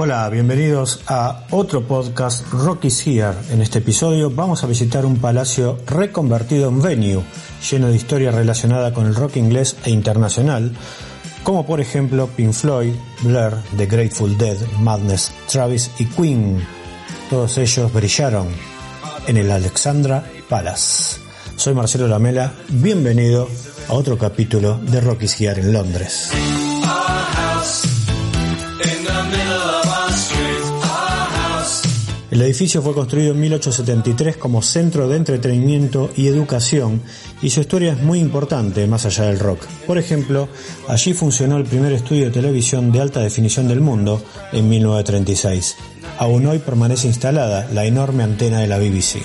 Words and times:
Hola, 0.00 0.28
bienvenidos 0.28 1.00
a 1.08 1.42
otro 1.50 1.82
podcast 1.82 2.46
Rocky's 2.52 3.04
Here. 3.04 3.32
En 3.50 3.60
este 3.60 3.80
episodio 3.80 4.30
vamos 4.30 4.62
a 4.62 4.68
visitar 4.68 5.04
un 5.04 5.16
palacio 5.16 5.76
reconvertido 5.88 6.68
en 6.68 6.80
venue, 6.80 7.24
lleno 7.68 7.88
de 7.88 7.96
historia 7.96 8.30
relacionada 8.30 8.94
con 8.94 9.06
el 9.06 9.16
rock 9.16 9.38
inglés 9.38 9.74
e 9.84 9.90
internacional, 9.90 10.70
como 11.42 11.66
por 11.66 11.80
ejemplo 11.80 12.28
Pink 12.28 12.52
Floyd, 12.52 12.92
Blur, 13.22 13.54
The 13.76 13.86
Grateful 13.86 14.38
Dead, 14.38 14.56
Madness, 14.78 15.32
Travis 15.50 15.90
y 15.98 16.04
Queen. 16.04 16.64
Todos 17.28 17.58
ellos 17.58 17.92
brillaron 17.92 18.46
en 19.26 19.36
el 19.36 19.50
Alexandra 19.50 20.22
Palace. 20.48 21.18
Soy 21.56 21.74
Marcelo 21.74 22.06
Lamela, 22.06 22.52
bienvenido 22.68 23.48
a 23.88 23.94
otro 23.94 24.16
capítulo 24.16 24.78
de 24.78 25.00
Rocky's 25.00 25.40
Here 25.40 25.60
en 25.60 25.72
Londres. 25.72 26.30
El 32.30 32.42
edificio 32.42 32.82
fue 32.82 32.92
construido 32.92 33.32
en 33.32 33.40
1873 33.40 34.36
como 34.36 34.60
centro 34.60 35.08
de 35.08 35.16
entretenimiento 35.16 36.10
y 36.14 36.26
educación 36.26 37.00
y 37.40 37.48
su 37.48 37.60
historia 37.60 37.92
es 37.92 38.02
muy 38.02 38.18
importante 38.18 38.86
más 38.86 39.06
allá 39.06 39.24
del 39.24 39.38
rock. 39.38 39.64
Por 39.86 39.96
ejemplo, 39.96 40.48
allí 40.88 41.14
funcionó 41.14 41.56
el 41.56 41.64
primer 41.64 41.92
estudio 41.92 42.26
de 42.26 42.30
televisión 42.30 42.92
de 42.92 43.00
alta 43.00 43.20
definición 43.20 43.66
del 43.66 43.80
mundo 43.80 44.22
en 44.52 44.68
1936. 44.68 45.76
Aún 46.18 46.44
hoy 46.46 46.58
permanece 46.58 47.06
instalada 47.06 47.66
la 47.72 47.86
enorme 47.86 48.24
antena 48.24 48.60
de 48.60 48.66
la 48.66 48.78
BBC. 48.78 49.22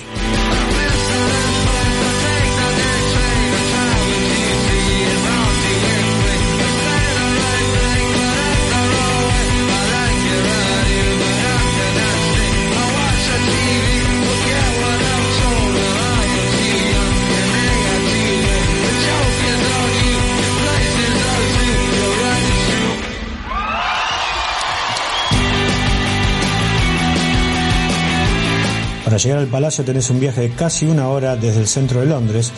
Llegar 29.24 29.38
al 29.38 29.46
palacio 29.46 29.84
tenés 29.84 30.10
un 30.10 30.20
viaje 30.20 30.42
de 30.42 30.50
casi 30.50 30.86
una 30.86 31.08
hora 31.08 31.36
desde 31.36 31.60
el 31.60 31.66
centro 31.66 32.00
de 32.00 32.06
Londres. 32.06 32.52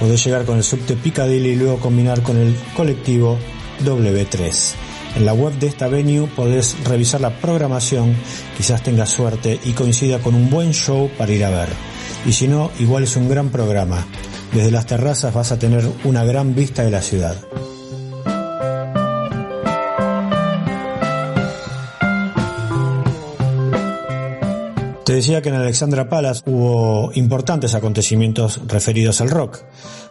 Podés 0.00 0.24
llegar 0.24 0.44
con 0.44 0.56
el 0.56 0.64
subte 0.64 0.96
Piccadilly 0.96 1.50
y 1.50 1.56
luego 1.56 1.78
combinar 1.78 2.22
con 2.22 2.38
el 2.38 2.56
colectivo 2.74 3.38
W3. 3.84 4.74
En 5.16 5.26
la 5.26 5.34
web 5.34 5.54
de 5.58 5.66
esta 5.66 5.88
venue 5.88 6.26
podés 6.26 6.76
revisar 6.84 7.20
la 7.20 7.38
programación, 7.38 8.14
quizás 8.56 8.82
tengas 8.82 9.10
suerte 9.10 9.58
y 9.64 9.72
coincida 9.72 10.18
con 10.18 10.34
un 10.34 10.50
buen 10.50 10.72
show 10.72 11.10
para 11.16 11.32
ir 11.32 11.44
a 11.44 11.50
ver. 11.50 11.68
Y 12.26 12.32
si 12.32 12.48
no, 12.48 12.70
igual 12.78 13.04
es 13.04 13.16
un 13.16 13.28
gran 13.28 13.50
programa. 13.50 14.06
Desde 14.52 14.70
las 14.70 14.86
terrazas 14.86 15.34
vas 15.34 15.52
a 15.52 15.58
tener 15.58 15.86
una 16.04 16.24
gran 16.24 16.54
vista 16.54 16.82
de 16.82 16.90
la 16.90 17.02
ciudad. 17.02 17.36
Decía 25.16 25.42
que 25.42 25.48
en 25.48 25.56
Alexandra 25.56 26.08
Palace 26.08 26.42
hubo 26.46 27.10
importantes 27.14 27.74
acontecimientos 27.74 28.60
referidos 28.66 29.20
al 29.20 29.30
rock. 29.30 29.58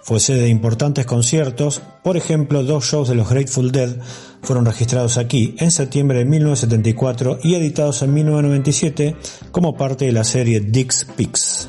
Fue 0.01 0.19
sede 0.19 0.41
de 0.41 0.49
importantes 0.49 1.05
conciertos, 1.05 1.81
por 2.03 2.17
ejemplo, 2.17 2.63
dos 2.63 2.85
shows 2.85 3.07
de 3.09 3.15
los 3.15 3.29
Grateful 3.29 3.71
Dead 3.71 3.95
fueron 4.41 4.65
registrados 4.65 5.17
aquí 5.17 5.55
en 5.57 5.71
septiembre 5.71 6.19
de 6.19 6.25
1974 6.25 7.39
y 7.43 7.55
editados 7.55 8.01
en 8.01 8.13
1997 8.13 9.15
como 9.51 9.75
parte 9.75 10.05
de 10.05 10.11
la 10.11 10.23
serie 10.23 10.59
Dix 10.59 11.05
Picks. 11.15 11.67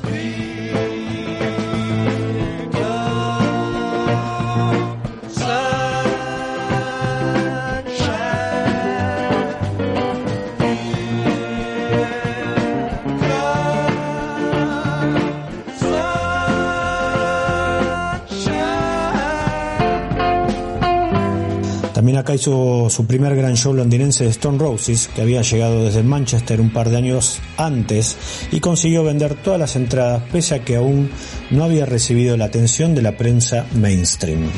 Acá 22.17 22.35
hizo 22.35 22.89
su 22.89 23.05
primer 23.05 23.35
gran 23.35 23.55
show 23.55 23.73
londinense 23.73 24.23
de 24.23 24.29
Stone 24.31 24.57
Roses, 24.57 25.09
que 25.13 25.21
había 25.21 25.41
llegado 25.41 25.85
desde 25.85 26.03
Manchester 26.03 26.61
un 26.61 26.71
par 26.71 26.89
de 26.89 26.97
años 26.97 27.39
antes 27.57 28.17
y 28.51 28.59
consiguió 28.59 29.03
vender 29.03 29.35
todas 29.35 29.59
las 29.59 29.75
entradas 29.75 30.23
pese 30.31 30.55
a 30.55 30.65
que 30.65 30.75
aún 30.75 31.09
no 31.51 31.63
había 31.63 31.85
recibido 31.85 32.37
la 32.37 32.45
atención 32.45 32.95
de 32.95 33.01
la 33.01 33.17
prensa 33.17 33.65
mainstream. 33.73 34.49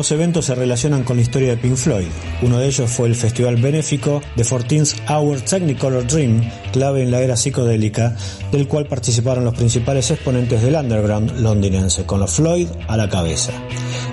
Dos 0.00 0.12
eventos 0.12 0.46
se 0.46 0.54
relacionan 0.54 1.04
con 1.04 1.16
la 1.16 1.22
historia 1.22 1.50
de 1.50 1.58
Pink 1.58 1.76
Floyd. 1.76 2.06
Uno 2.40 2.58
de 2.58 2.68
ellos 2.68 2.90
fue 2.90 3.06
el 3.06 3.14
festival 3.14 3.56
benéfico 3.56 4.22
The 4.34 4.44
14th 4.44 5.10
Hour 5.10 5.42
Technicolor 5.42 6.06
Dream, 6.06 6.40
clave 6.72 7.02
en 7.02 7.10
la 7.10 7.20
era 7.20 7.36
psicodélica, 7.36 8.16
del 8.50 8.66
cual 8.66 8.86
participaron 8.86 9.44
los 9.44 9.52
principales 9.52 10.10
exponentes 10.10 10.62
del 10.62 10.76
underground 10.76 11.38
londinense, 11.40 12.06
con 12.06 12.18
los 12.18 12.32
Floyd 12.32 12.68
a 12.88 12.96
la 12.96 13.10
cabeza. 13.10 13.52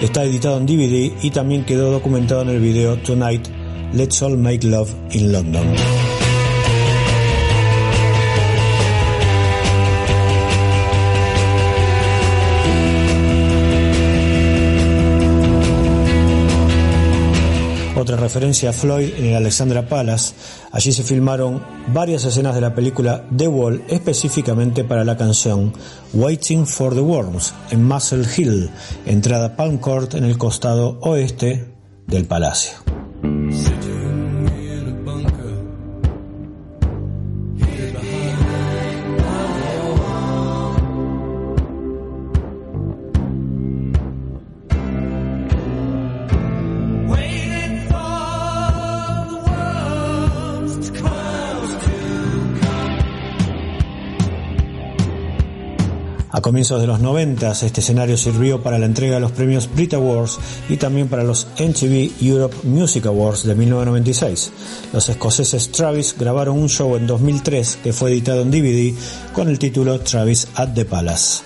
Está 0.02 0.26
editado 0.26 0.58
en 0.58 0.66
DVD 0.66 1.14
y 1.24 1.32
también 1.32 1.64
quedó 1.64 1.90
documentado 1.90 2.42
en 2.42 2.50
el 2.50 2.60
video 2.60 2.98
Tonight, 2.98 3.48
Let's 3.94 4.22
All 4.22 4.38
Make 4.38 4.68
Love 4.68 4.94
in 5.12 5.32
London. 5.32 5.68
Referencia 18.28 18.72
a 18.72 18.74
Floyd 18.74 19.14
en 19.18 19.26
el 19.28 19.36
Alexandra 19.38 19.88
Palace. 19.88 20.34
Allí 20.74 20.92
se 20.92 21.04
filmaron 21.04 21.64
varias 21.94 22.26
escenas 22.26 22.56
de 22.56 22.62
la 22.62 22.76
película 22.76 23.26
The 23.36 23.48
Wall 23.48 23.86
específicamente 23.88 24.84
para 24.84 25.06
la 25.06 25.16
canción 25.16 25.72
Waiting 26.14 26.68
for 26.68 26.94
the 26.94 27.00
Worms 27.00 27.54
en 27.72 27.86
Muscle 27.86 28.26
Hill, 28.36 28.70
entrada 29.06 29.56
Palm 29.56 29.78
Court 29.78 30.16
en 30.16 30.26
el 30.26 30.38
costado 30.38 31.00
oeste 31.02 31.74
del 32.06 32.26
palacio. 32.26 32.74
Comienzos 56.48 56.80
de 56.80 56.88
los 56.88 57.02
90 57.02 57.52
este 57.52 57.82
escenario 57.82 58.16
sirvió 58.16 58.64
para 58.64 58.80
la 58.80 58.86
entrega 58.86 59.16
de 59.16 59.20
los 59.20 59.34
premios 59.34 59.70
Brit 59.76 59.94
Awards 59.96 60.40
y 60.70 60.78
también 60.78 61.10
para 61.10 61.26
los 61.26 61.46
MTV 61.60 62.24
Europe 62.26 62.56
Music 62.64 63.06
Awards 63.06 63.44
de 63.44 63.54
1996. 63.54 64.54
Los 64.94 65.10
escoceses 65.10 65.70
Travis 65.74 66.16
grabaron 66.18 66.58
un 66.58 66.70
show 66.70 66.96
en 66.96 67.06
2003 67.06 67.80
que 67.84 67.92
fue 67.92 68.12
editado 68.12 68.44
en 68.44 68.52
DVD 68.52 68.94
con 69.34 69.50
el 69.50 69.60
título 69.60 70.00
Travis 70.00 70.48
at 70.56 70.70
the 70.74 70.86
Palace. 70.86 71.44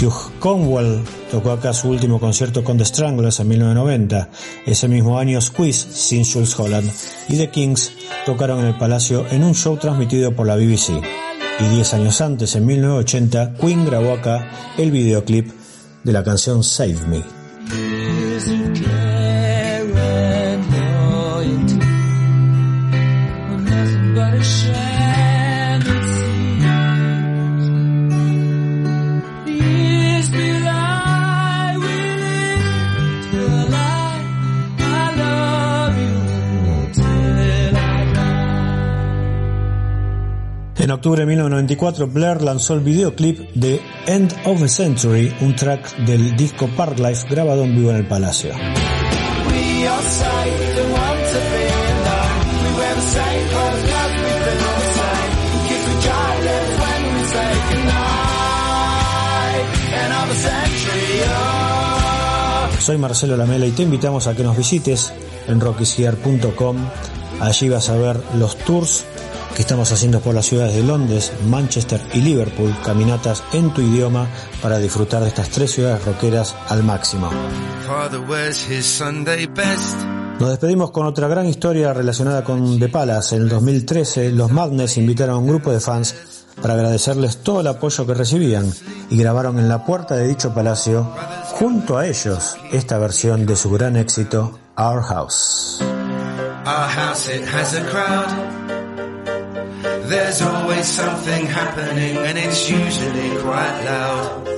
Hugh 0.00 0.38
Conwell 0.40 1.02
tocó 1.30 1.52
acá 1.52 1.72
su 1.72 1.88
último 1.88 2.18
concierto 2.18 2.64
con 2.64 2.78
The 2.78 2.84
Stranglers 2.84 3.40
en 3.40 3.48
1990. 3.48 4.28
Ese 4.66 4.88
mismo 4.88 5.18
año 5.18 5.40
Squeeze, 5.40 5.88
sin 5.92 6.24
Jules 6.24 6.58
Holland 6.58 6.90
y 7.28 7.36
The 7.36 7.50
Kings 7.50 7.92
tocaron 8.26 8.60
en 8.60 8.66
el 8.66 8.78
Palacio 8.78 9.26
en 9.30 9.44
un 9.44 9.54
show 9.54 9.76
transmitido 9.76 10.34
por 10.34 10.46
la 10.46 10.56
BBC. 10.56 11.02
Y 11.60 11.68
10 11.68 11.94
años 11.94 12.20
antes, 12.20 12.56
en 12.56 12.66
1980, 12.66 13.54
Queen 13.54 13.86
grabó 13.86 14.12
acá 14.12 14.50
el 14.76 14.90
videoclip 14.90 15.52
de 16.02 16.12
la 16.12 16.24
canción 16.24 16.64
Save 16.64 16.98
Me. 17.06 18.03
Octubre 41.04 41.20
de 41.20 41.26
1994, 41.26 42.06
Blair 42.06 42.40
lanzó 42.40 42.72
el 42.72 42.80
videoclip 42.80 43.38
de 43.52 43.78
End 44.06 44.34
of 44.46 44.58
the 44.58 44.68
Century, 44.68 45.36
un 45.42 45.54
track 45.54 45.98
del 45.98 46.34
disco 46.34 46.66
Parklife 46.66 47.28
grabado 47.28 47.62
en 47.62 47.76
vivo 47.76 47.90
en 47.90 47.96
el 47.96 48.06
Palacio. 48.06 48.54
Soy 62.78 62.96
Marcelo 62.96 63.36
Lamela 63.36 63.66
y 63.66 63.72
te 63.72 63.82
invitamos 63.82 64.26
a 64.26 64.34
que 64.34 64.42
nos 64.42 64.56
visites 64.56 65.12
en 65.48 65.60
rockysear.com. 65.60 66.76
Allí 67.42 67.68
vas 67.68 67.90
a 67.90 67.96
ver 67.96 68.18
los 68.38 68.56
tours 68.56 69.04
que 69.54 69.62
estamos 69.62 69.92
haciendo 69.92 70.20
por 70.20 70.34
las 70.34 70.46
ciudades 70.46 70.74
de 70.74 70.82
Londres, 70.82 71.32
Manchester 71.46 72.00
y 72.12 72.20
Liverpool, 72.20 72.74
caminatas 72.84 73.44
en 73.52 73.72
tu 73.72 73.80
idioma 73.80 74.28
para 74.60 74.78
disfrutar 74.78 75.22
de 75.22 75.28
estas 75.28 75.48
tres 75.50 75.70
ciudades 75.70 76.04
rockeras 76.04 76.56
al 76.68 76.82
máximo. 76.82 77.30
Nos 80.40 80.50
despedimos 80.50 80.90
con 80.90 81.06
otra 81.06 81.28
gran 81.28 81.46
historia 81.46 81.94
relacionada 81.94 82.42
con 82.42 82.78
The 82.78 82.88
Palace. 82.88 83.36
En 83.36 83.42
el 83.42 83.48
2013, 83.48 84.32
los 84.32 84.50
Madness 84.50 84.96
invitaron 84.96 85.36
a 85.36 85.38
un 85.38 85.46
grupo 85.46 85.70
de 85.70 85.80
fans 85.80 86.14
para 86.60 86.74
agradecerles 86.74 87.38
todo 87.38 87.60
el 87.60 87.66
apoyo 87.68 88.06
que 88.06 88.14
recibían 88.14 88.72
y 89.10 89.16
grabaron 89.16 89.58
en 89.58 89.68
la 89.68 89.84
puerta 89.84 90.16
de 90.16 90.26
dicho 90.26 90.52
palacio, 90.52 91.12
junto 91.52 91.98
a 91.98 92.06
ellos, 92.06 92.56
esta 92.72 92.98
versión 92.98 93.46
de 93.46 93.56
su 93.56 93.70
gran 93.70 93.96
éxito, 93.96 94.58
Our 94.76 95.02
House. 95.02 95.78
Our 96.66 96.88
house, 96.88 97.28
it 97.28 97.44
has 97.46 97.74
a 97.74 97.84
crowd. 97.84 98.53
There's 100.06 100.42
always 100.42 100.86
something 100.86 101.46
happening 101.46 102.18
and 102.18 102.36
it's 102.36 102.68
usually 102.68 103.30
quite 103.40 103.84
loud. 103.84 104.48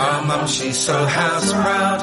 Our 0.00 0.24
mum, 0.24 0.46
she's 0.46 0.78
so 0.78 1.04
house 1.04 1.52
proud. 1.52 2.00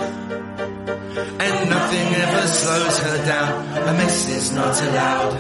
And 1.44 1.69
nothing 1.69 2.07
ever 2.15 2.48
slows 2.48 3.00
her 3.00 3.25
down. 3.25 3.88
A 3.89 3.94
mess 3.94 4.30
is 4.30 4.51
not 4.51 4.80
allowed. 4.83 5.33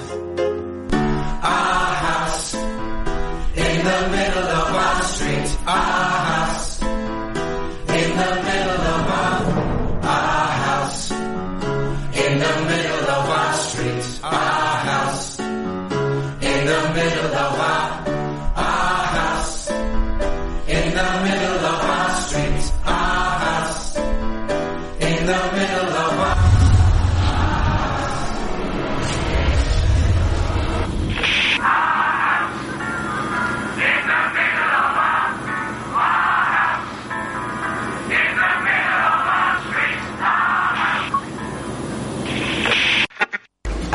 Our 1.43 1.93
house 2.07 2.53
in 2.55 3.77
the 3.89 3.99
middle 4.15 4.49
of 4.61 4.75
our 4.75 5.01
street. 5.03 5.57
Our 5.67 6.12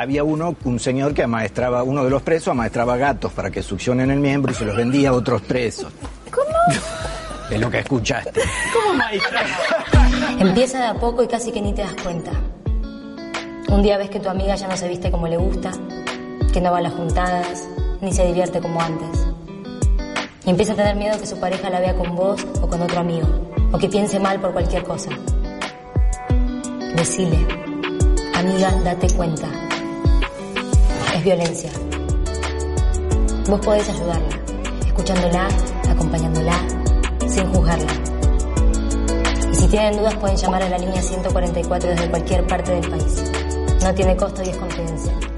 había 0.09 0.25
uno, 0.25 0.57
un 0.65 0.81
señor 0.81 1.13
que 1.13 1.23
amaestraba, 1.23 1.83
uno 1.83 2.03
de 2.03 2.09
los 2.09 2.23
presos 2.23 2.49
amaestraba 2.49 2.97
gatos 2.97 3.31
para 3.31 3.51
que 3.51 3.63
succionen 3.63 4.11
el 4.11 4.21
miembro 4.21 4.53
y 4.53 4.55
se 4.55 4.65
los 4.65 4.75
vendía 4.75 5.11
a 5.11 5.13
otros 5.13 5.43
presos. 5.43 5.93
¿Cómo? 6.31 6.81
Es 7.51 7.61
lo 7.61 7.71
que 7.71 7.81
escuchaste. 7.81 8.41
¿Cómo 8.73 8.97
maestraba? 8.97 9.47
Empieza 10.39 10.81
de 10.81 10.87
a 10.87 10.95
poco 10.95 11.23
y 11.23 11.29
casi 11.29 11.53
que 11.53 11.61
ni 11.61 11.75
te 11.75 11.83
das 11.83 11.95
cuenta. 12.03 12.31
Un 13.69 13.83
día 13.83 13.99
ves 13.99 14.09
que 14.09 14.19
tu 14.19 14.31
amiga 14.31 14.55
ya 14.55 14.67
no 14.67 14.79
se 14.79 14.89
viste 14.89 15.11
como 15.11 15.29
le 15.29 15.37
gusta, 15.37 15.73
que 16.55 16.61
no 16.63 16.73
va 16.73 16.79
a 16.79 16.81
las 16.81 16.95
juntadas, 16.95 17.69
ni 18.01 18.11
se 18.11 18.25
divierte 18.25 18.61
como 18.61 18.81
antes. 18.81 19.27
Y 20.47 20.49
empieza 20.49 20.73
a 20.73 20.77
tener 20.77 20.97
miedo 20.97 21.21
que 21.21 21.27
su 21.27 21.39
pareja 21.39 21.69
la 21.69 21.81
vea 21.81 21.95
con 21.95 22.17
vos 22.17 22.47
o 22.63 22.67
con 22.67 22.81
otro 22.81 23.01
amigo, 23.01 23.29
o 23.73 23.79
que 23.79 23.91
piense 23.91 24.19
mal 24.19 24.41
por 24.41 24.55
cualquier 24.55 24.85
cosa. 24.85 25.11
Decile, 26.97 27.47
amiga, 28.35 28.73
date 28.83 29.09
cuenta. 29.15 29.68
Violencia. 31.29 31.71
Vos 33.51 33.61
podés 33.61 33.87
ayudarla, 33.87 34.29
escuchándola, 34.87 35.49
acompañándola, 35.87 36.55
sin 37.29 37.53
juzgarla. 37.53 37.93
Y 39.53 39.55
si 39.55 39.67
tienen 39.69 39.99
dudas 39.99 40.15
pueden 40.15 40.39
llamar 40.39 40.63
a 40.63 40.71
la 40.71 40.79
línea 40.79 41.03
144 41.03 41.91
desde 41.91 42.09
cualquier 42.09 42.47
parte 42.47 42.73
del 42.73 42.91
país. 42.91 43.23
No 43.83 43.95
tiene 43.95 44.17
costo 44.17 44.43
y 44.43 44.49
es 44.49 44.57
confidencial. 44.57 45.38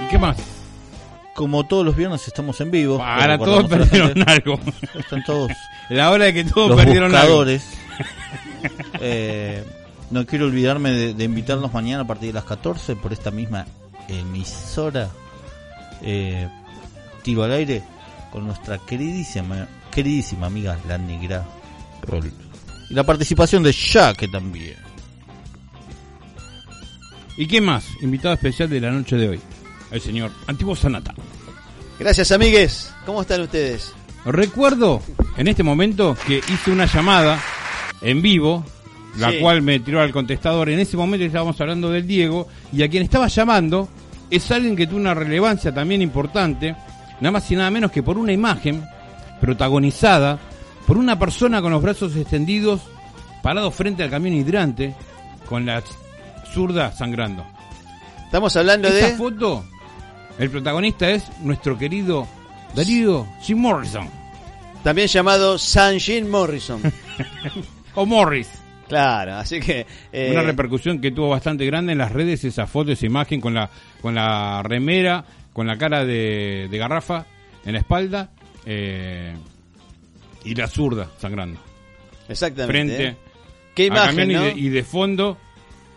¿Y 0.00 0.08
qué 0.08 0.18
más? 0.18 0.57
Como 1.38 1.64
todos 1.66 1.86
los 1.86 1.94
viernes 1.94 2.26
estamos 2.26 2.60
en 2.60 2.72
vivo. 2.72 3.00
Ahora 3.00 3.38
todos 3.38 3.68
perdieron 3.68 4.12
gente, 4.12 4.28
algo. 4.28 4.58
Están 4.98 5.22
todos 5.22 5.52
La 5.88 6.10
hora 6.10 6.24
de 6.24 6.34
que 6.34 6.42
todos 6.42 6.70
los 6.70 6.76
perdieron 6.76 7.14
algo. 7.14 7.36
buscadores. 7.36 7.64
Eh, 9.00 9.62
no 10.10 10.26
quiero 10.26 10.46
olvidarme 10.46 10.90
de, 10.90 11.14
de 11.14 11.24
invitarlos 11.24 11.72
mañana 11.72 12.02
a 12.02 12.06
partir 12.08 12.30
de 12.30 12.32
las 12.32 12.42
14 12.42 12.96
por 12.96 13.12
esta 13.12 13.30
misma 13.30 13.66
emisora. 14.08 15.10
Eh, 16.02 16.48
tiro 17.22 17.44
al 17.44 17.52
aire 17.52 17.84
con 18.32 18.44
nuestra 18.44 18.78
queridísima, 18.78 19.68
queridísima 19.92 20.46
amiga 20.46 20.76
la 20.88 20.98
negra. 20.98 21.44
Y 22.90 22.94
la 22.94 23.04
participación 23.04 23.62
de 23.62 23.72
Jaque 23.72 24.26
también. 24.26 24.74
¿Y 27.36 27.46
qué 27.46 27.60
más? 27.60 27.86
Invitado 28.02 28.34
especial 28.34 28.68
de 28.68 28.80
la 28.80 28.90
noche 28.90 29.14
de 29.14 29.28
hoy. 29.28 29.40
El 29.90 30.00
señor 30.00 30.30
Antiguo 30.46 30.76
Sanata. 30.76 31.14
Gracias, 31.98 32.30
amigues. 32.32 32.92
¿Cómo 33.06 33.22
están 33.22 33.40
ustedes? 33.40 33.92
Recuerdo 34.24 35.00
en 35.36 35.48
este 35.48 35.62
momento 35.62 36.16
que 36.26 36.38
hice 36.38 36.70
una 36.70 36.86
llamada 36.86 37.40
en 38.02 38.20
vivo, 38.22 38.64
la 39.16 39.30
Sí. 39.30 39.38
cual 39.40 39.62
me 39.62 39.80
tiró 39.80 40.00
al 40.00 40.12
contestador. 40.12 40.68
En 40.68 40.78
ese 40.78 40.96
momento 40.96 41.24
estábamos 41.26 41.60
hablando 41.60 41.90
del 41.90 42.06
Diego, 42.06 42.46
y 42.72 42.82
a 42.82 42.88
quien 42.88 43.02
estaba 43.02 43.28
llamando 43.28 43.88
es 44.30 44.50
alguien 44.50 44.76
que 44.76 44.86
tuvo 44.86 44.98
una 44.98 45.14
relevancia 45.14 45.72
también 45.72 46.02
importante, 46.02 46.76
nada 47.20 47.32
más 47.32 47.50
y 47.50 47.56
nada 47.56 47.70
menos 47.70 47.90
que 47.90 48.02
por 48.02 48.18
una 48.18 48.32
imagen 48.32 48.84
protagonizada 49.40 50.38
por 50.86 50.96
una 50.98 51.18
persona 51.18 51.60
con 51.62 51.72
los 51.72 51.82
brazos 51.82 52.14
extendidos, 52.16 52.80
parado 53.42 53.70
frente 53.70 54.02
al 54.02 54.10
camión 54.10 54.34
hidrante, 54.34 54.94
con 55.48 55.64
la 55.66 55.82
zurda 56.52 56.92
sangrando. 56.92 57.44
Estamos 58.24 58.56
hablando 58.56 58.88
Esta 58.88 59.08
de... 59.08 59.16
foto, 59.16 59.64
el 60.38 60.50
protagonista 60.50 61.10
es 61.10 61.24
nuestro 61.40 61.76
querido 61.78 62.26
Darío 62.74 63.26
Jim 63.42 63.58
Morrison. 63.58 64.08
También 64.84 65.08
llamado 65.08 65.58
San 65.58 65.98
Jim 65.98 66.28
Morrison. 66.28 66.80
O 67.94 68.06
Morris. 68.06 68.48
claro, 68.86 69.34
así 69.36 69.58
que... 69.58 69.84
eh, 70.12 70.28
Una 70.30 70.42
repercusión 70.42 71.00
que 71.00 71.10
tuvo 71.10 71.30
bastante 71.30 71.66
grande 71.66 71.92
en 71.92 71.98
las 71.98 72.12
redes, 72.12 72.44
esa 72.44 72.66
foto, 72.68 72.92
esa 72.92 73.06
imagen 73.06 73.40
con 73.40 73.54
la, 73.54 73.68
con 74.00 74.14
la 74.14 74.62
remera, 74.62 75.24
con 75.52 75.66
la 75.66 75.76
cara 75.76 76.04
de, 76.04 76.68
de 76.70 76.78
garrafa 76.78 77.26
en 77.64 77.72
la 77.72 77.78
espalda 77.80 78.30
eh, 78.66 79.34
y 80.44 80.54
la 80.54 80.68
zurda 80.68 81.10
sangrando. 81.18 81.58
Exactamente. 82.28 82.72
frente 82.72 83.04
¿eh? 83.08 83.16
Qué 83.74 83.86
imagen, 83.86 84.30
y 84.30 84.34
de- 84.34 84.52
y, 84.56 84.68
de, 84.68 84.82
fondo 84.84 85.36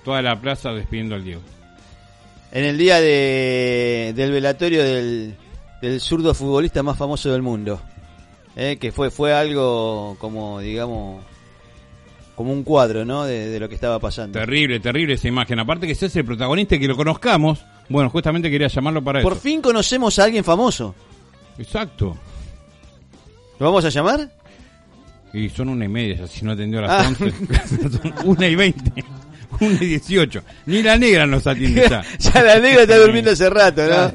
toda 0.04 0.24
la 0.24 0.42
plaza 0.42 0.72
despidiendo 0.72 1.14
al 1.14 1.24
Diego. 1.24 1.42
En 2.52 2.66
el 2.66 2.78
día 2.78 3.00
de, 3.00 4.14
del 4.16 4.32
velatorio 4.32 4.84
del, 4.84 5.36
del 5.82 6.02
zurdo 6.02 6.34
futbolista 6.34 6.84
más 6.84 6.98
famoso 6.98 7.32
del 7.32 7.42
mundo. 7.42 7.82
¿eh? 8.56 8.78
Que 8.80 8.92
fue, 8.92 9.10
fue 9.10 9.34
algo 9.34 10.18
como, 10.20 10.60
digamos, 10.60 11.24
como 12.36 12.52
un 12.52 12.64
cuadro, 12.64 13.06
¿no? 13.06 13.24
De, 13.24 13.48
de 13.48 13.60
lo 13.60 13.70
que 13.70 13.76
estaba 13.76 14.00
pasando. 14.00 14.38
Terrible, 14.40 14.80
terrible 14.82 15.14
esa 15.14 15.28
imagen. 15.30 15.60
Aparte 15.60 15.88
que 15.88 15.96
seas 15.96 16.16
el 16.18 16.26
protagonista 16.26 16.76
y 16.76 16.80
que 16.80 16.88
lo 16.88 16.98
conozcamos. 16.98 17.64
Bueno, 17.88 18.10
justamente 18.10 18.50
quería 18.52 18.68
llamarlo 18.68 19.02
para 19.04 19.22
Por 19.22 19.34
eso. 19.34 19.42
fin 19.42 19.62
conocemos 19.62 20.18
a 20.20 20.26
alguien 20.26 20.44
famoso. 20.44 20.94
Exacto. 21.58 22.18
¿Lo 23.60 23.66
vamos 23.68 23.86
a 23.86 23.90
llamar? 23.90 24.30
Y 25.34 25.48
son 25.50 25.70
una 25.70 25.86
y 25.86 25.88
media, 25.88 26.28
si 26.28 26.44
no 26.44 26.52
atendió 26.52 26.80
a 26.80 26.82
las 26.82 27.06
Ah. 27.06 27.08
11. 27.08 27.32
Son 28.02 28.14
una 28.26 28.48
y 28.48 28.56
veinte. 28.56 29.06
Una 29.62 29.76
y 29.82 29.86
dieciocho. 29.88 30.44
Ni 30.66 30.84
la 30.84 30.98
negra 30.98 31.26
nos 31.26 31.48
atiende 31.48 31.88
ya. 31.90 32.04
ya 32.20 32.44
la 32.44 32.60
negra 32.60 32.82
está 32.84 32.98
durmiendo 32.98 33.32
hace 33.32 33.50
rato, 33.50 33.82
¿no? 33.88 34.12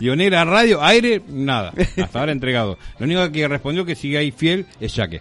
Y 0.00 0.06
negra 0.16 0.44
radio, 0.44 0.82
aire, 0.82 1.22
nada. 1.28 1.72
Hasta 2.02 2.18
ahora 2.20 2.32
entregado. 2.32 2.76
Lo 2.98 3.06
único 3.06 3.30
que 3.30 3.46
respondió 3.48 3.84
que 3.84 3.94
sigue 3.94 4.18
ahí 4.18 4.30
fiel 4.32 4.66
es 4.80 4.94
Jaque. 4.94 5.20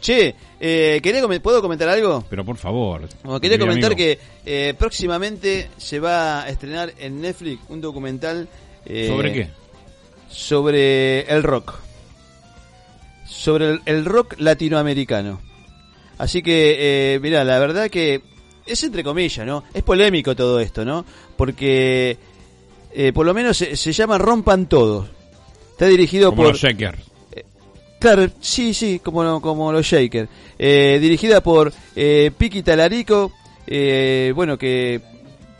Che, 0.00 0.34
eh, 0.60 1.00
¿quería 1.02 1.22
come- 1.22 1.40
¿puedo 1.40 1.62
comentar 1.62 1.88
algo? 1.88 2.24
Pero 2.28 2.44
por 2.44 2.56
favor. 2.58 3.08
Bueno, 3.22 3.40
quería 3.40 3.58
comentar 3.58 3.92
amigo. 3.92 3.96
que 3.96 4.18
eh, 4.44 4.74
próximamente 4.78 5.68
se 5.78 5.98
va 5.98 6.42
a 6.42 6.48
estrenar 6.48 6.92
en 6.98 7.20
Netflix 7.20 7.60
un 7.68 7.80
documental. 7.80 8.46
eh, 8.86 9.06
¿Sobre 9.08 9.32
qué? 9.32 9.48
Sobre 10.28 11.20
el 11.22 11.42
rock. 11.42 11.74
Sobre 13.26 13.70
el, 13.70 13.80
el 13.86 14.04
rock 14.04 14.34
latinoamericano. 14.38 15.40
Así 16.18 16.42
que, 16.42 17.14
eh, 17.14 17.18
mira, 17.20 17.42
la 17.44 17.58
verdad 17.58 17.88
que 17.90 18.20
es 18.66 18.82
entre 18.82 19.04
comillas, 19.04 19.46
¿no? 19.46 19.64
Es 19.72 19.82
polémico 19.82 20.34
todo 20.34 20.60
esto, 20.60 20.84
¿no? 20.84 21.04
Porque 21.36 22.16
eh, 22.92 23.12
por 23.12 23.26
lo 23.26 23.34
menos 23.34 23.56
se, 23.56 23.76
se 23.76 23.92
llama 23.92 24.18
Rompan 24.18 24.66
Todos. 24.66 25.08
Está 25.72 25.86
dirigido 25.86 26.30
Como 26.30 26.42
por... 26.42 26.52
los 26.52 26.60
Shakers. 26.60 27.14
Claro, 28.04 28.28
sí, 28.38 28.74
sí, 28.74 29.00
como, 29.02 29.40
como 29.40 29.72
los 29.72 29.86
Shaker. 29.86 30.28
Eh, 30.58 30.98
dirigida 31.00 31.42
por 31.42 31.72
eh, 31.96 32.30
Piki 32.36 32.62
Talarico, 32.62 33.32
eh, 33.66 34.30
bueno, 34.36 34.58
que 34.58 35.00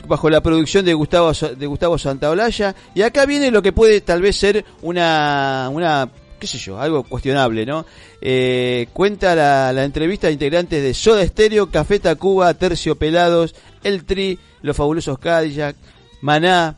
bajo 0.07 0.29
la 0.29 0.43
producción 0.43 0.85
de 0.85 0.93
Gustavo 0.93 1.33
de 1.33 1.67
Gustavo 1.67 1.97
Santaolalla. 1.97 2.75
Y 2.95 3.01
acá 3.01 3.25
viene 3.25 3.51
lo 3.51 3.63
que 3.63 3.73
puede 3.73 4.03
tal 4.03 4.21
vez 4.21 4.37
ser 4.37 4.63
una, 4.83 5.71
una 5.73 6.11
qué 6.45 6.49
sé 6.49 6.59
yo, 6.59 6.79
algo 6.79 7.03
cuestionable, 7.05 7.65
¿no? 7.65 7.87
Eh, 8.21 8.89
cuenta 8.93 9.35
la, 9.35 9.73
la 9.73 9.85
entrevista 9.85 10.27
de 10.27 10.35
integrantes 10.35 10.83
de 10.83 10.93
Soda 10.93 11.27
Stereo, 11.27 11.71
Café 11.71 11.99
Tacuba, 12.01 12.53
Terciopelados, 12.53 13.55
El 13.83 14.05
Tri, 14.05 14.39
Los 14.61 14.77
Fabulosos 14.77 15.19
Cadillac, 15.19 15.75
Maná, 16.21 16.77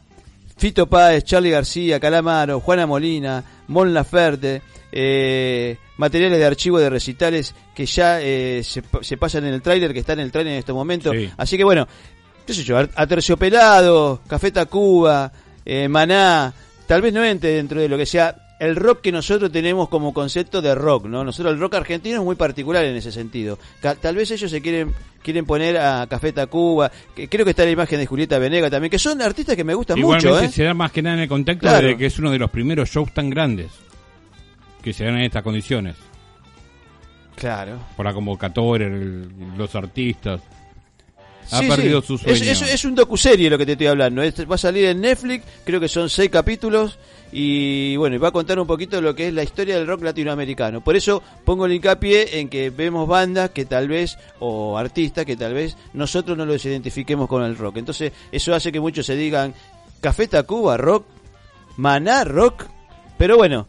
Fito 0.57 0.87
Páez, 0.87 1.25
Charlie 1.25 1.51
García, 1.51 1.99
Calamaro, 1.99 2.61
Juana 2.61 2.87
Molina, 2.87 3.43
Mon 3.67 3.93
Laferte, 3.93 4.63
eh, 4.93 5.77
materiales 5.97 6.39
de 6.39 6.45
archivo 6.47 6.79
de 6.79 6.89
recitales 6.89 7.55
que 7.75 7.87
ya 7.87 8.21
eh, 8.23 8.63
se, 8.65 8.83
pa- 8.83 9.03
se 9.03 9.17
pasan 9.17 9.47
en 9.47 9.55
el 9.55 9.63
tráiler, 9.63 9.93
que 9.93 9.99
están 10.01 10.21
en 10.21 10.27
el 10.27 10.33
tráiler 10.33 10.53
en 10.55 10.59
este 10.61 10.73
momento. 10.73 11.13
Sí. 11.13 11.29
Así 11.37 11.57
que 11.57 11.65
bueno, 11.65 11.89
qué 12.47 12.55
sé 12.55 12.63
yo, 12.63 12.79
a 12.79 13.07
Terciopelado, 13.07 14.21
Café 14.29 14.53
Tacuba, 14.53 15.33
eh, 15.65 15.89
Maná, 15.89 16.55
tal 16.87 17.03
vez 17.03 17.13
no 17.13 17.25
entre 17.25 17.51
dentro 17.51 17.81
de 17.81 17.89
lo 17.89 17.99
que 17.99 18.07
sea 18.07 18.35
el 18.59 18.75
rock 18.77 19.01
que 19.03 19.13
nosotros 19.13 19.53
tenemos 19.53 19.89
como 19.89 20.15
concepto 20.15 20.63
de 20.63 20.75
rock, 20.75 21.07
¿no? 21.07 21.23
Nosotros 21.25 21.53
el 21.55 21.61
rock 21.61 21.75
argentino 21.75 22.19
es 22.19 22.25
muy 22.25 22.37
particular 22.37 22.85
en 22.85 22.97
ese 22.97 23.13
sentido. 23.13 23.59
Tal 23.81 24.17
vez 24.17 24.31
ellos 24.31 24.51
se 24.51 24.61
quieren 24.63 24.93
quieren 25.23 25.45
poner 25.45 25.77
a 25.77 26.07
Café 26.07 26.33
Tacuba, 26.33 26.91
que 27.15 27.29
creo 27.29 27.45
que 27.45 27.51
está 27.51 27.65
la 27.65 27.71
imagen 27.73 27.99
de 27.99 28.07
Julieta 28.07 28.39
Venega 28.39 28.71
también, 28.71 28.91
que 28.93 28.99
son 28.99 29.21
artistas 29.21 29.57
que 29.57 29.65
me 29.65 29.75
gustan 29.75 29.99
Igualmente 29.99 30.29
mucho, 30.31 30.41
¿eh? 30.45 30.49
se 30.53 30.63
da 30.63 30.73
más 30.73 30.93
que 30.93 31.03
nada 31.03 31.17
en 31.17 31.23
el 31.23 31.29
contexto 31.29 31.67
Claro. 31.67 31.89
de 31.89 31.97
que 31.97 32.07
es 32.07 32.19
uno 32.21 32.31
de 32.31 32.39
los 32.39 32.49
primeros 32.49 32.89
shows 32.89 33.13
tan 33.13 33.29
grandes 33.29 33.73
que 34.83 34.93
se 34.93 35.05
dan 35.05 35.17
en 35.17 35.23
estas 35.23 35.43
condiciones. 35.43 35.97
Claro. 37.35 37.79
Por 37.97 38.07
la 38.07 38.15
convocatoria, 38.15 38.87
el- 38.87 39.29
los 39.57 39.75
artistas. 39.75 40.41
Ha 41.53 41.59
Sí, 41.61 41.69
perdido 41.69 42.01
sí. 42.01 42.07
su 42.07 42.15
Es, 42.15 42.21
sueño. 42.39 42.53
es, 42.53 42.63
es 42.63 42.85
un 42.85 42.95
docuserie 42.95 43.51
lo 43.51 43.59
que 43.59 43.67
te 43.67 43.73
estoy 43.73 43.87
hablando. 43.89 44.23
Es- 44.23 44.49
va 44.51 44.55
a 44.55 44.59
salir 44.59 44.87
en 44.87 45.01
Netflix, 45.01 45.45
creo 45.65 45.79
que 45.81 45.89
son 45.89 46.09
seis 46.09 46.31
capítulos. 46.31 46.99
Y 47.33 47.97
bueno, 47.97 48.17
y 48.17 48.19
va 48.19 48.29
a 48.29 48.33
contar 48.33 48.59
un 48.59 48.67
poquito 48.67 48.97
de 48.97 49.03
lo 49.03 49.15
que 49.15 49.29
es 49.29 49.35
la 49.35 49.43
historia 49.43 49.77
del 49.77 49.87
rock 49.87 50.03
latinoamericano. 50.03 50.81
Por 50.81 50.97
eso 50.97 51.23
pongo 51.45 51.67
el 51.67 51.73
hincapié 51.73 52.41
en 52.41 52.49
que 52.49 52.71
vemos 52.71 53.09
bandas 53.09 53.51
que 53.51 53.65
tal 53.65 53.89
vez, 53.89 54.17
o 54.39 54.79
artistas 54.79 55.25
que 55.25 55.37
tal 55.37 55.55
vez 55.55 55.77
nosotros 55.93 56.37
no 56.39 56.47
los 56.47 56.65
identifiquemos 56.65 57.29
con 57.29 57.43
el 57.43 57.57
rock. 57.57 57.79
Entonces, 57.79 58.13
eso 58.31 58.55
hace 58.55 58.71
que 58.73 58.81
muchos 58.81 59.07
se 59.07 59.17
digan, 59.17 59.55
Café 60.01 60.29
Tacuba, 60.29 60.77
rock, 60.77 61.05
Maná, 61.77 62.25
rock. 62.25 62.65
Pero 63.19 63.37
bueno, 63.37 63.67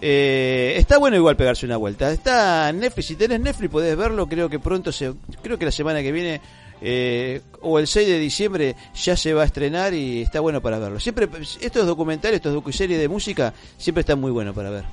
eh, 0.00 0.74
está 0.76 0.98
bueno 0.98 1.16
igual 1.16 1.36
pegarse 1.36 1.64
una 1.64 1.76
vuelta. 1.76 2.10
Está 2.10 2.72
Netflix, 2.72 3.06
si 3.06 3.16
tenés 3.16 3.40
Netflix 3.40 3.70
podés 3.70 3.96
verlo, 3.96 4.26
creo 4.26 4.48
que 4.48 4.58
pronto 4.58 4.90
se, 4.90 5.12
creo 5.42 5.56
que 5.58 5.64
la 5.64 5.70
semana 5.70 6.02
que 6.02 6.12
viene 6.12 6.40
eh, 6.82 7.40
o 7.60 7.78
el 7.78 7.86
6 7.86 8.08
de 8.08 8.18
diciembre 8.18 8.76
ya 8.94 9.16
se 9.16 9.32
va 9.32 9.42
a 9.42 9.46
estrenar 9.46 9.94
y 9.94 10.22
está 10.22 10.40
bueno 10.40 10.60
para 10.60 10.78
verlo. 10.78 10.98
Siempre 11.00 11.28
estos 11.60 11.86
documentales, 11.86 12.36
estos 12.36 12.52
docuseries 12.54 12.98
de 12.98 13.08
música 13.08 13.54
siempre 13.78 14.00
están 14.00 14.20
muy 14.20 14.32
buenos 14.32 14.54
para 14.54 14.70
ver. 14.70 14.84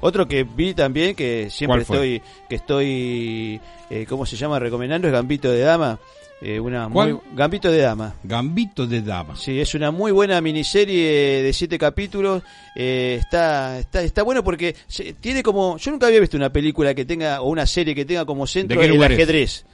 Otro 0.00 0.28
que 0.28 0.44
vi 0.44 0.74
también 0.74 1.14
que 1.16 1.48
siempre 1.50 1.82
estoy 1.82 2.22
que 2.48 2.54
estoy 2.54 3.60
eh, 3.90 4.06
¿cómo 4.08 4.26
se 4.26 4.36
llama? 4.36 4.58
recomendando 4.58 5.08
es 5.08 5.12
Gambito 5.12 5.50
de 5.50 5.58
Dama, 5.60 5.98
eh, 6.40 6.60
una 6.60 6.88
muy 6.88 7.18
Gambito 7.34 7.68
de 7.68 7.78
Dama. 7.78 8.14
Gambito 8.22 8.86
de 8.86 9.02
Dama. 9.02 9.34
Sí, 9.34 9.58
es 9.60 9.74
una 9.74 9.90
muy 9.90 10.12
buena 10.12 10.40
miniserie 10.40 11.42
de 11.42 11.52
siete 11.52 11.78
capítulos. 11.78 12.44
Eh, 12.76 13.16
está, 13.20 13.80
está, 13.80 14.02
está 14.02 14.22
bueno 14.22 14.44
porque 14.44 14.76
se- 14.86 15.14
tiene 15.14 15.42
como. 15.42 15.78
Yo 15.78 15.90
nunca 15.90 16.06
había 16.06 16.20
visto 16.20 16.36
una 16.36 16.52
película 16.52 16.94
que 16.94 17.04
tenga, 17.04 17.40
o 17.40 17.48
una 17.48 17.66
serie 17.66 17.92
que 17.94 18.04
tenga 18.04 18.24
como 18.24 18.46
centro 18.46 18.78
¿De 18.80 18.86
qué 18.86 18.94
el 18.94 19.34
es? 19.34 19.64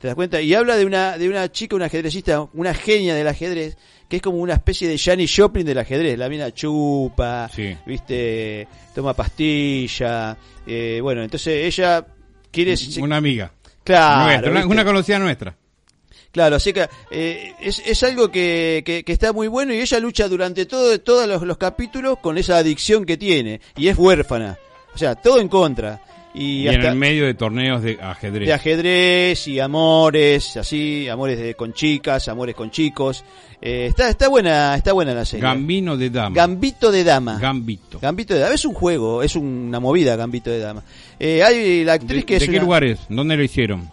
¿Te 0.00 0.06
das 0.06 0.14
cuenta? 0.14 0.40
Y 0.40 0.54
habla 0.54 0.76
de 0.76 0.86
una, 0.86 1.18
de 1.18 1.28
una 1.28 1.50
chica, 1.50 1.74
una 1.74 1.86
ajedrecista, 1.86 2.46
una 2.54 2.72
genia 2.72 3.14
del 3.16 3.26
ajedrez, 3.26 3.76
que 4.08 4.16
es 4.16 4.22
como 4.22 4.38
una 4.38 4.54
especie 4.54 4.86
de 4.88 4.96
Janis 4.96 5.34
Joplin 5.36 5.66
del 5.66 5.78
ajedrez. 5.78 6.16
La 6.16 6.28
mina 6.28 6.52
chupa, 6.54 7.48
Sí. 7.52 7.76
viste, 7.84 8.68
toma 8.94 9.14
pastilla. 9.14 10.36
eh, 10.66 11.00
bueno, 11.02 11.22
entonces 11.22 11.64
ella 11.66 12.06
quiere. 12.50 12.74
Una 13.00 13.16
amiga. 13.16 13.52
claro, 13.82 14.50
nuestra, 14.52 14.66
una, 14.68 14.84
conocida 14.84 15.18
nuestra. 15.18 15.56
Claro, 16.30 16.56
así 16.56 16.72
que 16.72 16.86
eh, 17.10 17.54
es, 17.60 17.82
es 17.84 18.02
algo 18.02 18.30
que, 18.30 18.82
que, 18.84 19.02
que 19.02 19.12
está 19.12 19.32
muy 19.32 19.48
bueno 19.48 19.72
y 19.72 19.80
ella 19.80 19.98
lucha 19.98 20.28
durante 20.28 20.66
todo, 20.66 21.00
todos 21.00 21.26
los, 21.26 21.42
los 21.42 21.56
capítulos 21.56 22.18
con 22.18 22.36
esa 22.38 22.58
adicción 22.58 23.04
que 23.06 23.16
tiene 23.16 23.60
y 23.76 23.88
es 23.88 23.96
huérfana. 23.98 24.58
O 24.94 24.98
sea, 24.98 25.14
todo 25.16 25.40
en 25.40 25.48
contra. 25.48 26.00
Y, 26.34 26.62
Y, 26.64 26.68
en 26.68 26.82
el 26.82 26.94
medio 26.94 27.24
de 27.24 27.34
torneos 27.34 27.82
de 27.82 27.98
ajedrez. 28.00 28.46
de 28.46 28.52
ajedrez 28.52 29.48
y 29.48 29.58
amores, 29.60 30.56
así, 30.56 31.08
amores 31.08 31.38
de, 31.38 31.54
con 31.54 31.72
chicas, 31.72 32.28
amores 32.28 32.54
con 32.54 32.70
chicos. 32.70 33.24
Eh, 33.60 33.86
está, 33.88 34.08
está 34.10 34.28
buena, 34.28 34.76
está 34.76 34.92
buena 34.92 35.14
la 35.14 35.24
serie. 35.24 35.42
Gambino 35.42 35.96
de 35.96 36.10
Dama. 36.10 36.36
Gambito 36.36 36.92
de 36.92 37.02
dama. 37.02 37.38
Gambito. 37.40 37.98
Gambito 37.98 38.34
de 38.34 38.40
dama. 38.40 38.54
Es 38.54 38.64
un 38.64 38.74
juego, 38.74 39.22
es 39.22 39.34
una 39.36 39.80
movida 39.80 40.14
Gambito 40.16 40.50
de 40.50 40.58
dama. 40.60 40.84
Eh, 41.18 41.42
hay 41.42 41.82
la 41.84 41.94
actriz 41.94 42.20
¿De, 42.20 42.24
que 42.26 42.34
es 42.36 42.40
de 42.42 42.46
qué 42.46 42.52
una- 42.56 42.62
lugares? 42.62 42.98
¿Dónde 43.08 43.36
lo 43.36 43.42
hicieron? 43.42 43.90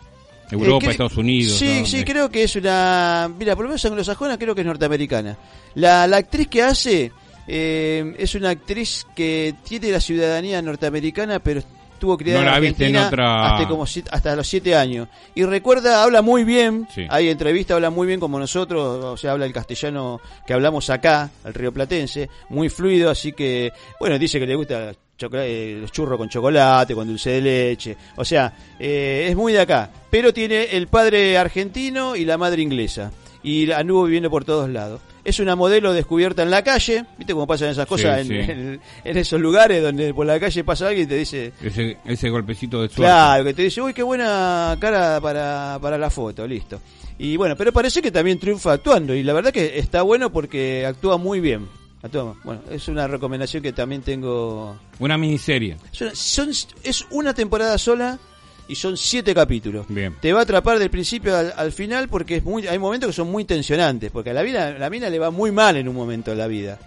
Europa, 0.51 0.85
eh, 0.85 0.89
cre- 0.89 0.91
Estados 0.91 1.17
Unidos. 1.17 1.57
Sí, 1.57 1.79
¿no? 1.79 1.85
sí, 1.87 1.97
¿Dónde? 1.97 2.11
creo 2.11 2.29
que 2.29 2.43
es 2.43 2.55
una. 2.55 3.31
Mira, 3.39 3.55
por 3.55 3.63
lo 3.65 3.69
menos 3.69 3.83
anglosajona 3.85 4.37
creo 4.37 4.53
que 4.53 4.61
es 4.61 4.67
norteamericana. 4.67 5.35
La, 5.73 6.05
la 6.05 6.17
actriz 6.17 6.47
que 6.47 6.61
hace 6.61 7.11
eh, 7.47 8.13
es 8.19 8.35
una 8.35 8.51
actriz 8.51 9.07
que 9.15 9.55
tiene 9.63 9.89
la 9.89 9.99
ciudadanía 9.99 10.61
norteamericana, 10.61 11.39
pero 11.39 11.63
estuvo 11.95 12.17
criada 12.17 12.39
No 12.41 12.45
en 12.47 12.53
la 12.53 12.59
viste 12.59 12.85
en 12.85 12.95
Argentina 12.95 13.07
otra- 13.07 13.53
hasta, 13.55 13.67
como 13.67 13.83
hasta 14.11 14.35
los 14.35 14.47
siete 14.47 14.75
años. 14.75 15.07
Y 15.33 15.43
recuerda, 15.43 16.03
habla 16.03 16.21
muy 16.21 16.43
bien. 16.43 16.87
Sí. 16.93 17.05
Hay 17.09 17.29
entrevista, 17.29 17.73
habla 17.73 17.89
muy 17.89 18.05
bien 18.07 18.19
como 18.19 18.37
nosotros. 18.37 19.03
O 19.03 19.17
sea, 19.17 19.31
habla 19.31 19.45
el 19.45 19.53
castellano 19.53 20.21
que 20.45 20.53
hablamos 20.53 20.89
acá, 20.89 21.31
el 21.43 21.53
río 21.53 21.73
platense, 21.73 22.29
muy 22.49 22.69
fluido. 22.69 23.09
Así 23.09 23.33
que, 23.33 23.71
bueno, 23.99 24.19
dice 24.19 24.39
que 24.39 24.45
le 24.45 24.55
gusta 24.55 24.91
eh, 25.19 25.77
los 25.81 25.91
churros 25.91 26.17
con 26.17 26.29
chocolate, 26.29 26.93
con 26.93 27.07
dulce 27.07 27.29
de 27.31 27.41
leche. 27.41 27.97
O 28.17 28.25
sea, 28.25 28.53
eh, 28.79 29.27
es 29.29 29.35
muy 29.35 29.53
de 29.53 29.61
acá. 29.61 29.89
Pero 30.09 30.33
tiene 30.33 30.65
el 30.75 30.87
padre 30.87 31.37
argentino 31.37 32.15
y 32.15 32.25
la 32.25 32.37
madre 32.37 32.61
inglesa. 32.61 33.11
Y 33.43 33.65
la- 33.65 33.77
anduvo 33.79 34.03
viviendo 34.05 34.29
por 34.29 34.43
todos 34.45 34.69
lados. 34.69 35.01
Es 35.25 35.39
una 35.39 35.55
modelo 35.55 35.91
descubierta 35.91 36.43
en 36.43 36.51
la 36.51 36.63
calle. 36.63 37.03
¿Viste 37.17 37.33
cómo 37.33 37.47
pasan 37.47 37.69
esas 37.69 37.87
cosas 37.87 38.25
Sí, 38.25 38.33
en, 38.33 38.45
sí. 38.45 38.51
en- 38.51 38.81
en 39.03 39.17
esos 39.17 39.41
lugares 39.41 39.81
donde 39.81 40.13
por 40.13 40.25
la 40.25 40.39
calle 40.39 40.63
pasa 40.63 40.87
alguien 40.87 41.05
y 41.05 41.09
te 41.09 41.15
dice. 41.17 41.51
Ese, 41.61 41.97
ese 42.05 42.29
golpecito 42.29 42.81
de 42.81 42.87
suerte. 42.87 43.01
Claro, 43.01 43.43
que 43.43 43.53
te 43.55 43.63
dice, 43.63 43.81
uy, 43.81 43.93
qué 43.93 44.03
buena 44.03 44.77
cara 44.79 45.19
para, 45.19 45.79
para 45.81 45.97
la 45.97 46.09
foto, 46.11 46.45
listo. 46.47 46.79
Y 47.17 47.37
bueno, 47.37 47.55
pero 47.57 47.73
parece 47.73 48.01
que 48.01 48.11
también 48.11 48.37
triunfa 48.39 48.73
actuando. 48.73 49.15
Y 49.15 49.23
la 49.23 49.33
verdad 49.33 49.51
que 49.51 49.79
está 49.79 50.03
bueno 50.03 50.31
porque 50.31 50.85
actúa 50.85 51.17
muy 51.17 51.39
bien. 51.39 51.67
Actúa- 52.03 52.35
bueno, 52.43 52.61
es 52.69 52.87
una 52.87 53.07
recomendación 53.07 53.63
que 53.63 53.73
también 53.73 54.03
tengo 54.03 54.77
Una 54.99 55.17
miniserie. 55.17 55.77
son, 55.91 56.15
son- 56.15 56.51
es 56.83 57.03
una 57.09 57.33
temporada 57.33 57.79
sola 57.79 58.19
y 58.67 58.75
son 58.75 58.97
siete 58.97 59.33
capítulos. 59.35 59.85
Bien. 59.89 60.15
Te 60.21 60.33
va 60.33 60.39
a 60.39 60.43
atrapar 60.43 60.79
del 60.79 60.89
principio 60.89 61.35
al, 61.37 61.53
al 61.55 61.71
final 61.71 62.09
porque 62.09 62.37
es 62.37 62.43
muy, 62.43 62.67
hay 62.67 62.79
momentos 62.79 63.09
que 63.09 63.13
son 63.13 63.29
muy 63.31 63.45
tensionantes, 63.45 64.11
porque 64.11 64.31
a 64.31 64.33
la 64.33 64.43
mina, 64.43 64.71
la 64.71 64.89
mina 64.89 65.09
le 65.09 65.19
va 65.19 65.29
muy 65.31 65.51
mal 65.51 65.77
en 65.77 65.87
un 65.87 65.95
momento 65.95 66.31
de 66.31 66.37
la 66.37 66.47
vida. 66.47 66.79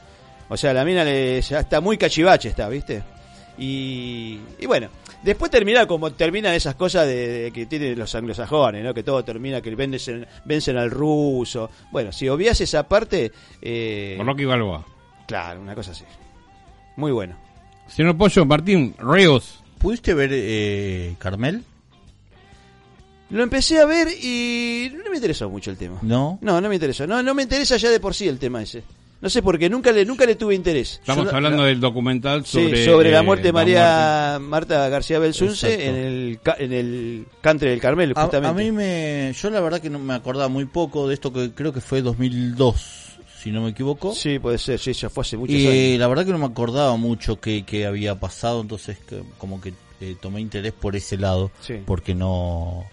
O 0.48 0.56
sea, 0.56 0.72
la 0.72 0.84
mina 0.84 1.04
le, 1.04 1.40
ya 1.42 1.60
está 1.60 1.80
muy 1.80 1.98
cachivache, 1.98 2.48
está, 2.48 2.68
¿viste? 2.68 3.02
Y, 3.58 4.38
y 4.60 4.66
bueno, 4.66 4.88
después 5.22 5.50
termina 5.50 5.86
como 5.86 6.12
terminan 6.12 6.54
esas 6.54 6.74
cosas 6.76 7.06
de, 7.06 7.28
de 7.42 7.50
que 7.52 7.66
tienen 7.66 7.98
los 7.98 8.14
anglosajones, 8.14 8.84
¿no? 8.84 8.94
Que 8.94 9.02
todo 9.02 9.24
termina 9.24 9.60
que 9.60 9.74
vencen, 9.74 10.26
vencen 10.44 10.76
al 10.78 10.90
ruso. 10.90 11.70
Bueno, 11.90 12.12
si 12.12 12.28
obvias 12.28 12.60
esa 12.60 12.84
parte, 12.88 13.32
eh, 13.60 14.14
Por 14.16 14.26
Rocky 14.26 14.44
Balboa. 14.44 14.86
claro, 15.26 15.60
una 15.60 15.74
cosa 15.74 15.90
así. 15.90 16.04
Muy 16.96 17.12
bueno. 17.12 17.36
Señor 17.88 18.16
Pollo, 18.16 18.44
Martín, 18.44 18.94
Reos. 18.98 19.62
¿Pudiste 19.78 20.14
ver 20.14 20.30
eh, 20.32 21.14
Carmel? 21.18 21.64
Lo 23.30 23.42
empecé 23.42 23.78
a 23.78 23.84
ver 23.84 24.08
y 24.22 24.90
no 25.04 25.10
me 25.10 25.16
interesó 25.16 25.50
mucho 25.50 25.70
el 25.70 25.76
tema. 25.76 25.98
No. 26.02 26.38
No, 26.40 26.60
no 26.60 26.68
me 26.68 26.74
interesó. 26.76 27.06
No, 27.06 27.22
no 27.22 27.34
me 27.34 27.42
interesa 27.42 27.76
ya 27.76 27.90
de 27.90 28.00
por 28.00 28.14
sí 28.14 28.26
el 28.26 28.38
tema 28.38 28.62
ese. 28.62 28.82
No 29.20 29.28
sé 29.28 29.42
por 29.42 29.58
qué, 29.58 29.68
nunca 29.68 29.90
le, 29.90 30.04
nunca 30.06 30.24
le 30.24 30.36
tuve 30.36 30.54
interés. 30.54 30.92
Estamos 31.00 31.24
Yo 31.24 31.32
no- 31.32 31.36
hablando 31.38 31.64
del 31.64 31.80
documental 31.80 32.46
Sí, 32.46 32.62
sobre, 32.64 32.84
sobre, 32.84 33.10
la 33.10 33.18
eh, 33.18 33.22
muerte 33.22 33.48
de 33.48 33.52
María 33.52 34.38
Marta 34.40 34.88
García 34.88 35.18
Belsunce 35.18 35.88
en 35.88 35.94
el, 35.96 36.38
ca- 36.40 36.54
en 36.58 36.72
el 36.72 37.26
country 37.40 37.68
del 37.70 37.80
Carmel, 37.80 38.12
A, 38.14 38.22
justamente. 38.22 38.48
a 38.48 38.64
mí 38.64 38.70
me. 38.72 39.34
Yo 39.40 39.50
la 39.50 39.60
verdad 39.60 39.80
que 39.80 39.90
no 39.90 39.98
me 39.98 40.14
acordaba 40.14 40.48
muy 40.48 40.66
poco 40.66 41.08
de 41.08 41.14
esto 41.14 41.32
que 41.32 41.50
creo 41.50 41.72
que 41.72 41.80
fue 41.80 42.00
2002, 42.00 43.16
si 43.42 43.50
no 43.50 43.62
me 43.62 43.70
equivoco. 43.70 44.14
Sí, 44.14 44.38
puede 44.38 44.56
ser, 44.58 44.78
sí, 44.78 44.92
ya 44.92 45.10
fue 45.10 45.22
hace 45.22 45.36
muchos 45.36 45.56
y 45.56 45.66
años. 45.66 45.98
la 46.00 46.06
verdad 46.06 46.24
que 46.24 46.30
no 46.32 46.38
me 46.38 46.46
acordaba 46.46 46.96
mucho 46.96 47.40
que, 47.40 47.64
que 47.64 47.86
había 47.86 48.14
pasado, 48.20 48.60
entonces 48.60 48.98
que- 49.00 49.22
como 49.38 49.60
que 49.60 49.74
eh, 50.00 50.14
tomé 50.20 50.40
interés 50.40 50.72
por 50.72 50.94
ese 50.94 51.16
lado, 51.16 51.50
Sí. 51.60 51.74
porque 51.84 52.14
no. 52.14 52.86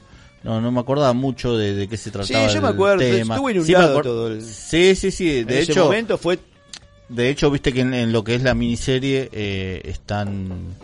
No, 0.45 0.61
no 0.61 0.71
me 0.71 0.79
acordaba 0.79 1.11
mucho 1.13 1.57
de, 1.57 1.73
de 1.73 1.87
qué 1.87 1.97
se 1.97 2.11
trataba. 2.11 2.47
Sí, 2.47 2.53
yo 2.55 2.61
me 2.61 2.67
acuerdo, 2.69 2.99
tema. 2.99 3.35
estuvo 3.35 3.49
Sí, 3.49 3.55
me 3.55 3.61
inundado 3.61 3.99
acuer- 3.99 4.03
todo 4.03 4.27
el- 4.27 4.41
Sí, 4.43 4.95
sí, 4.95 5.09
sí. 5.11 5.37
en 5.39 5.47
De 5.47 5.59
ese 5.61 5.71
hecho, 5.71 5.83
momento 5.85 6.17
fue 6.19 6.39
de 7.09 7.29
hecho, 7.29 7.49
viste 7.51 7.73
que 7.73 7.81
en, 7.81 7.93
en 7.93 8.11
lo 8.11 8.23
que 8.23 8.35
es 8.35 8.43
la 8.43 8.53
miniserie 8.53 9.29
eh, 9.31 9.81
están 9.85 10.75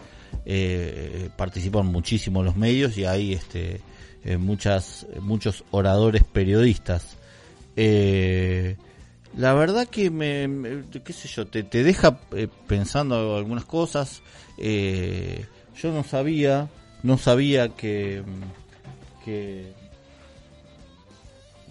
eh, 0.46 1.30
participan 1.38 1.86
muchísimo 1.88 2.44
los 2.44 2.56
medios 2.56 2.98
y 2.98 3.06
hay 3.06 3.34
este 3.34 3.82
eh, 4.24 4.38
muchas 4.38 5.06
muchos 5.20 5.64
oradores 5.72 6.24
periodistas. 6.24 7.18
Eh, 7.76 8.76
la 9.38 9.54
verdad 9.54 9.88
que 9.88 10.10
me, 10.10 10.48
me- 10.48 10.84
qué 11.04 11.14
sé 11.14 11.28
yo, 11.28 11.48
te, 11.48 11.64
te 11.64 11.84
deja 11.84 12.20
eh, 12.36 12.48
pensando 12.68 13.38
algunas 13.38 13.66
cosas. 13.66 14.22
Eh, 14.58 15.46
yo 15.82 15.92
no 15.92 16.04
sabía, 16.04 16.68
no 17.04 17.18
sabía 17.18 17.70
que 17.70 18.22
que 19.24 19.74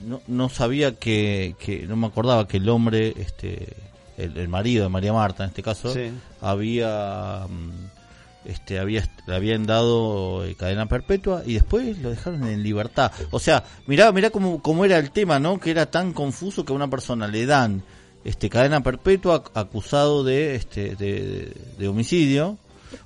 no, 0.05 0.21
no 0.27 0.49
sabía 0.49 0.95
que, 0.97 1.55
que 1.59 1.87
no 1.87 1.97
me 1.97 2.07
acordaba 2.07 2.49
que 2.49 2.57
el 2.57 2.69
hombre 2.69 3.13
este 3.19 3.69
el, 4.17 4.37
el 4.37 4.49
marido 4.49 4.85
de 4.85 4.89
María 4.89 5.13
Marta 5.13 5.45
en 5.45 5.51
este 5.51 5.63
caso 5.63 5.93
Sí. 5.93 6.11
había 6.41 7.47
mm, 7.49 8.49
este 8.49 8.79
había 8.79 9.07
le 9.27 9.35
habían 9.35 9.67
dado 9.67 10.45
eh, 10.47 10.55
cadena 10.55 10.87
perpetua 10.87 11.43
y 11.45 11.55
después 11.55 11.99
lo 11.99 12.11
dejaron 12.11 12.45
en 12.47 12.63
libertad 12.63 13.13
o 13.31 13.39
sea 13.39 13.65
mirá 13.87 14.11
mirá 14.13 14.31
cómo, 14.31 14.63
cómo 14.63 14.85
era 14.87 14.99
el 14.99 15.11
tema 15.11 15.39
no 15.39 15.61
que 15.61 15.71
era 15.71 15.87
tan 15.91 16.13
confuso 16.15 16.65
que 16.65 16.73
a 16.73 16.77
una 16.77 16.89
persona 16.89 17.27
le 17.29 17.45
dan 17.45 17.83
este 18.25 18.49
cadena 18.49 18.83
perpetua 18.83 19.45
ac- 19.45 19.51
acusado 19.55 20.25
de 20.25 20.55
este 20.55 20.97
de, 20.97 21.53
de 21.79 21.89
homicidio 21.89 22.57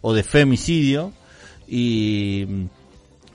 o 0.01 0.13
de 0.15 0.23
femicidio 0.23 1.13
y 1.67 2.45
mm, 2.49 2.65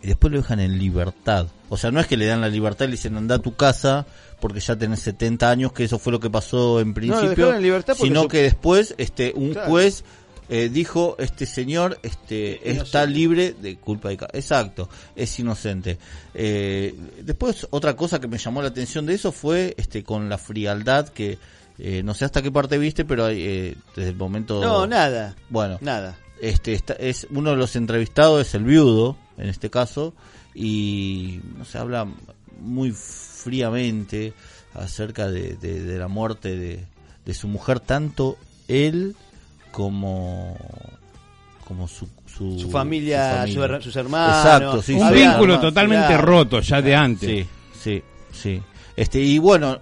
y 0.02 0.08
después 0.08 0.32
lo 0.32 0.38
dejan 0.40 0.60
en 0.60 0.78
libertad. 0.80 1.48
O 1.70 1.78
sea, 1.78 1.92
no 1.92 2.00
es 2.00 2.08
que 2.08 2.18
le 2.18 2.26
dan 2.26 2.42
la 2.42 2.50
libertad 2.50 2.86
y 2.86 2.90
le 2.90 2.92
dicen 2.94 3.16
anda 3.18 3.36
a 3.36 3.40
tu 3.40 3.56
casa 3.56 4.06
porque 4.40 4.60
ya 4.62 4.76
tenés 4.78 5.02
70 5.02 5.50
años, 5.50 5.74
que 5.74 5.84
eso 5.84 6.00
fue 6.00 6.12
lo 6.14 6.20
que 6.20 6.30
pasó 6.30 6.80
en 6.80 6.94
principio, 6.94 7.30
dejaron 7.32 7.56
en 7.58 7.62
libertad 7.64 7.96
sino 8.00 8.28
que 8.28 8.42
después 8.44 8.96
este 8.98 9.34
un 9.36 9.52
Claro. 9.52 9.70
juez 9.70 10.04
eh, 10.52 10.70
dijo 10.70 11.16
este 11.20 11.46
señor 11.46 12.00
este 12.02 12.72
está 12.72 13.06
libre 13.06 13.54
de 13.62 13.76
culpa 13.78 14.10
de 14.10 14.16
exacto 14.34 14.90
es 15.16 15.38
inocente 15.40 16.00
Eh, 16.34 16.96
después 17.24 17.68
otra 17.70 17.96
cosa 17.96 18.20
que 18.20 18.28
me 18.28 18.38
llamó 18.38 18.62
la 18.62 18.70
atención 18.70 19.06
de 19.06 19.14
eso 19.14 19.32
fue 19.32 19.76
este 19.78 20.04
con 20.04 20.28
la 20.30 20.38
frialdad 20.40 21.10
que 21.10 21.38
eh, 21.78 22.02
no 22.04 22.14
sé 22.14 22.26
hasta 22.26 22.42
qué 22.42 22.52
parte 22.52 22.78
viste 22.78 23.04
pero 23.06 23.28
eh, 23.30 23.76
desde 23.96 24.10
el 24.10 24.16
momento 24.16 24.60
No, 24.62 24.88
nada, 24.88 25.36
bueno 25.50 25.78
nada. 25.82 26.18
este 26.42 26.74
está- 26.74 26.94
es 26.94 27.28
uno 27.30 27.52
de 27.52 27.58
los 27.58 27.76
entrevistados 27.76 28.48
es 28.48 28.56
el 28.56 28.64
viudo 28.64 29.18
en 29.39 29.49
este 29.49 29.69
caso 29.69 30.13
y 30.54 31.39
no 31.58 31.65
se 31.65 31.78
habla 31.78 32.08
muy 32.60 32.91
fríamente 32.91 34.34
acerca 34.73 35.30
de, 35.30 35.56
de- 35.56 35.82
de 35.84 35.97
la 35.97 36.08
muerte 36.08 36.56
de, 36.58 36.86
de 37.25 37.34
su 37.34 37.47
mujer 37.47 37.80
tanto 37.80 38.38
él 38.67 39.15
como 39.71 40.58
como 41.65 41.88
su 41.88 42.08
su, 42.25 42.58
Su 42.60 42.69
familia, 42.71 43.45
su 43.47 43.54
familia. 43.60 43.82
sus 43.82 43.95
hermanos. 43.95 44.38
Exacto, 44.38 44.82
sí, 44.82 44.93
Un 44.93 45.10
sí. 45.10 45.13
Vínculo 45.15 45.60
totalmente 45.60 46.17
roto 46.17 46.62
ya 46.62 46.82
de 46.82 46.95
antes. 46.95 47.30
Sí, 47.30 47.47
sí, 47.80 48.04
sí. 48.32 48.62
Este, 48.95 49.19
y 49.19 49.38
bueno, 49.39 49.78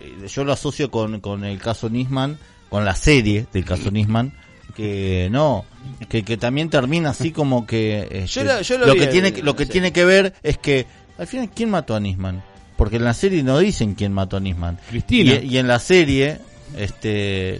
eh, 0.00 0.26
yo 0.28 0.44
lo 0.44 0.52
asocio 0.52 0.90
con, 0.90 1.20
con 1.20 1.44
el 1.44 1.58
caso 1.60 1.88
Nisman, 1.88 2.38
con 2.68 2.84
la 2.84 2.94
serie 2.94 3.46
del 3.52 3.64
caso 3.64 3.90
Nisman, 3.90 4.32
que 4.72 5.28
no, 5.30 5.64
que, 6.08 6.22
que 6.24 6.36
también 6.36 6.68
termina 6.70 7.10
así 7.10 7.30
como 7.32 7.66
que 7.66 8.08
este, 8.10 8.26
Yo 8.26 8.44
lo- 8.44 8.60
yo 8.62 8.78
lo 8.78 8.86
lo 8.86 8.92
vi 8.94 8.98
que 9.00 9.04
en- 9.06 9.10
tiene 9.10 9.32
que- 9.32 9.42
lo 9.42 9.54
que 9.56 9.64
sí. 9.66 9.70
tiene 9.72 9.92
que 9.92 10.04
ver 10.04 10.34
es 10.42 10.58
que 10.58 10.86
al 11.18 11.26
final 11.26 11.50
quién 11.54 11.70
mató 11.70 11.94
a 11.94 12.00
Nisman, 12.00 12.42
porque 12.76 12.96
en 12.96 13.04
la 13.04 13.14
serie 13.14 13.42
no 13.42 13.58
dicen 13.58 13.94
quién 13.94 14.12
mató 14.12 14.36
a 14.36 14.40
Nisman. 14.40 14.78
Cristina. 14.88 15.34
Y, 15.42 15.54
y 15.54 15.58
en 15.58 15.68
la 15.68 15.78
serie, 15.78 16.38
este, 16.76 17.56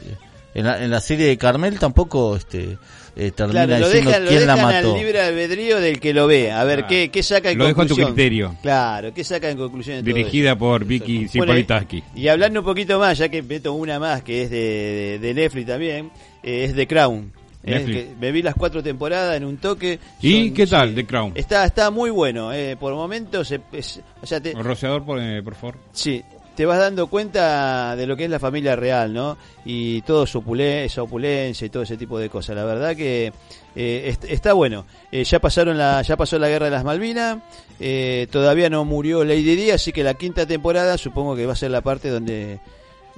en 0.55 0.65
la, 0.67 0.83
en 0.83 0.91
la 0.91 1.01
serie 1.01 1.27
de 1.27 1.39
Carmel 1.39 1.79
tampoco, 1.79 2.37
este, 2.37 2.79
eh, 3.15 3.31
termina 3.31 3.67
Claro, 3.67 3.81
lo 3.81 3.87
diciendo 3.89 4.11
dejan, 4.11 4.25
lo 4.25 4.31
quién 4.31 4.47
la 4.47 4.57
mató. 4.57 4.95
al 4.95 4.99
libre 5.01 5.21
albedrío 5.21 5.81
del 5.81 6.01
que 6.01 6.15
lo 6.15 6.27
ve. 6.27 6.51
A 6.51 6.65
ver, 6.65 6.79
Claro. 6.81 6.89
¿qué, 6.89 7.11
qué 7.11 7.23
saca 7.23 7.51
en 7.51 7.59
Lo 7.59 7.67
dejo 7.67 7.83
a 7.83 7.85
tu 7.85 7.89
conclusión? 7.91 8.15
criterio. 8.15 8.57
Claro, 8.63 9.13
¿qué 9.15 9.25
saca 9.25 9.51
en 9.51 9.59
conclusión 9.59 9.97
de 9.97 10.03
todo 10.03 10.15
Dirigida 10.17 10.51
eso? 10.51 10.59
por 10.59 10.85
Vicky 10.85 11.17
Bueno, 11.17 11.31
Zipolitaski. 11.31 12.03
y 12.15 12.29
hablando 12.29 12.61
un 12.61 12.67
poquito 12.67 12.99
más, 12.99 13.19
ya 13.19 13.29
que 13.29 13.43
meto 13.43 13.73
una 13.75 13.99
más 13.99 14.23
que 14.23 14.43
es 14.43 14.51
de, 14.51 14.59
de, 14.59 15.19
de 15.19 15.35
Netflix 15.35 15.67
también, 15.67 16.11
eh, 16.43 16.65
es 16.65 16.75
The 16.75 16.87
Crown. 16.87 17.33
Eh, 17.65 17.71
Netflix. 17.77 17.97
que 17.97 18.09
me 18.21 18.33
vi 18.33 18.43
las 18.43 18.57
cuatro 18.57 18.83
temporadas 18.83 19.37
en 19.37 19.45
un 19.45 19.57
toque. 19.59 20.01
¿Y 20.21 20.47
Son- 20.47 20.55
qué 20.55 20.67
tal, 20.67 20.89
sí. 20.89 20.95
The 20.97 21.07
Crown? 21.07 21.33
Está, 21.37 21.65
está 21.65 21.91
muy 21.93 22.11
bueno. 22.11 22.53
eh, 22.53 22.77
por 22.81 22.93
momentos, 22.95 23.47
se- 23.47 23.61
es- 23.73 24.01
o 24.21 24.27
sea, 24.27 24.41
te, 24.41 24.53
Rociador, 24.55 25.05
por, 25.05 25.21
eh, 25.21 25.41
por 25.45 25.55
favor. 25.55 25.77
Sí, 25.93 26.21
te 26.55 26.67
vas 26.67 26.79
dando 26.79 27.07
cuenta 27.07 27.97
de 27.97 28.07
lo 28.07 28.17
que 28.17 28.25
es 28.25 28.31
la 28.31 28.39
familia 28.39 28.77
real, 28.77 29.13
¿no? 29.13 29.37
Y 29.65 30.03
todo 30.03 30.27
su 30.27 30.43
opule- 30.43 30.85
esa 30.85 31.03
opulencia 31.03 31.67
y 31.67 31.71
todo 31.71 31.83
ese 31.83 31.97
tipo 31.97 32.19
de 32.19 32.29
cosas. 32.29 32.57
La 32.57 32.65
verdad 32.65 32.95
que 32.97 33.33
eh, 33.75 34.03
est- 34.07 34.25
está 34.25 34.53
bueno. 34.53 34.85
Eh, 35.11 35.25
ya 35.25 35.39
pasaron 35.41 35.79
la, 35.79 36.03
ya 36.03 36.17
pasó 36.17 36.39
la 36.39 36.49
guerra 36.49 36.67
de 36.67 36.73
las 36.73 36.85
Malvinas. 36.85 37.39
eh, 37.81 38.27
todavía 38.31 38.69
no 38.71 38.85
murió 38.85 39.25
Lady 39.25 39.57
Di, 39.57 39.71
así 39.71 39.93
que 39.93 40.05
la 40.05 40.15
quinta 40.15 40.47
temporada 40.47 40.99
supongo 40.99 41.35
que 41.35 41.47
va 41.47 41.55
a 41.55 41.57
ser 41.57 41.71
la 41.71 41.81
parte 41.81 42.11
donde 42.11 42.61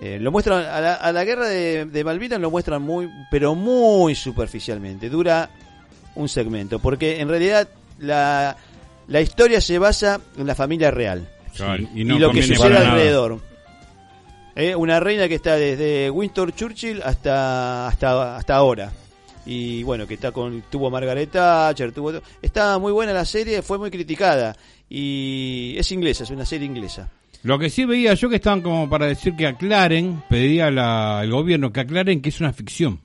eh, 0.01 0.19
lo 0.21 0.31
muestran 0.33 0.65
a 0.65 0.81
la, 0.81 0.95
a 0.95 1.13
la 1.13 1.25
guerra 1.25 1.47
de, 1.49 1.85
de 1.85 2.05
Malvinas 2.05 2.41
lo 2.41 2.51
muestran 2.51 2.83
muy, 2.83 3.09
pero 3.31 3.55
muy 3.55 4.15
superficialmente. 4.15 5.09
Dura 5.11 5.51
un 6.15 6.29
segmento, 6.29 6.79
porque 6.79 7.21
en 7.21 7.29
realidad 7.29 7.69
la 7.99 8.57
la 9.07 9.21
historia 9.21 9.61
se 9.61 9.79
basa 9.79 10.19
en 10.39 10.47
la 10.47 10.55
familia 10.55 10.91
real 10.91 11.29
Claro, 11.57 11.85
y, 11.95 12.05
no 12.05 12.19
lo 12.19 12.31
que 12.31 12.43
sucede 12.43 12.77
alrededor. 12.77 13.41
Eh, 14.57 14.75
una 14.75 15.01
reina 15.01 15.29
que 15.29 15.35
está 15.35 15.57
desde 15.57 16.11
Winston 16.11 16.53
Churchill 16.53 17.03
hasta 17.03 17.89
hasta 17.89 18.37
hasta 18.37 18.55
ahora. 18.55 18.93
Y 19.47 19.83
bueno, 19.83 20.07
que 20.07 20.15
está 20.15 20.33
con 20.33 20.63
tuvo 20.71 20.91
Margaret 20.91 21.31
Thatcher, 21.31 21.93
tuvo 21.93 22.13
está 22.41 22.79
muy 22.79 22.93
buena 22.93 23.13
la 23.13 23.25
serie, 23.25 23.63
fue 23.63 23.79
muy 23.79 23.91
criticada 23.91 24.57
y 24.89 25.75
es 25.77 25.91
inglesa, 25.93 26.25
es 26.25 26.31
una 26.31 26.47
serie 26.47 26.67
inglesa. 26.67 27.11
Lo 27.43 27.59
que 27.59 27.69
sí 27.69 27.85
veía 27.85 28.15
yo 28.15 28.31
que 28.31 28.37
estaban 28.37 28.63
como 28.63 28.89
para 28.89 29.07
decir 29.07 29.37
que 29.37 29.47
aclaren, 29.47 30.23
pedía 30.31 30.71
la, 30.71 31.21
el 31.23 31.31
gobierno 31.31 31.73
que 31.73 31.81
aclaren 31.81 32.23
que 32.23 32.31
es 32.31 32.41
una 32.41 32.55
ficción. 32.55 33.01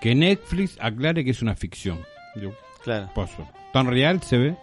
Que 0.00 0.14
Netflix 0.14 0.78
aclare 0.80 1.24
que 1.24 1.30
es 1.32 1.42
una 1.42 1.54
ficción. 1.54 2.00
Claro. 2.82 3.10
paso. 3.14 3.46
¿Tan 3.72 3.86
real 3.86 4.22
se 4.22 4.38
ve? 4.38 4.56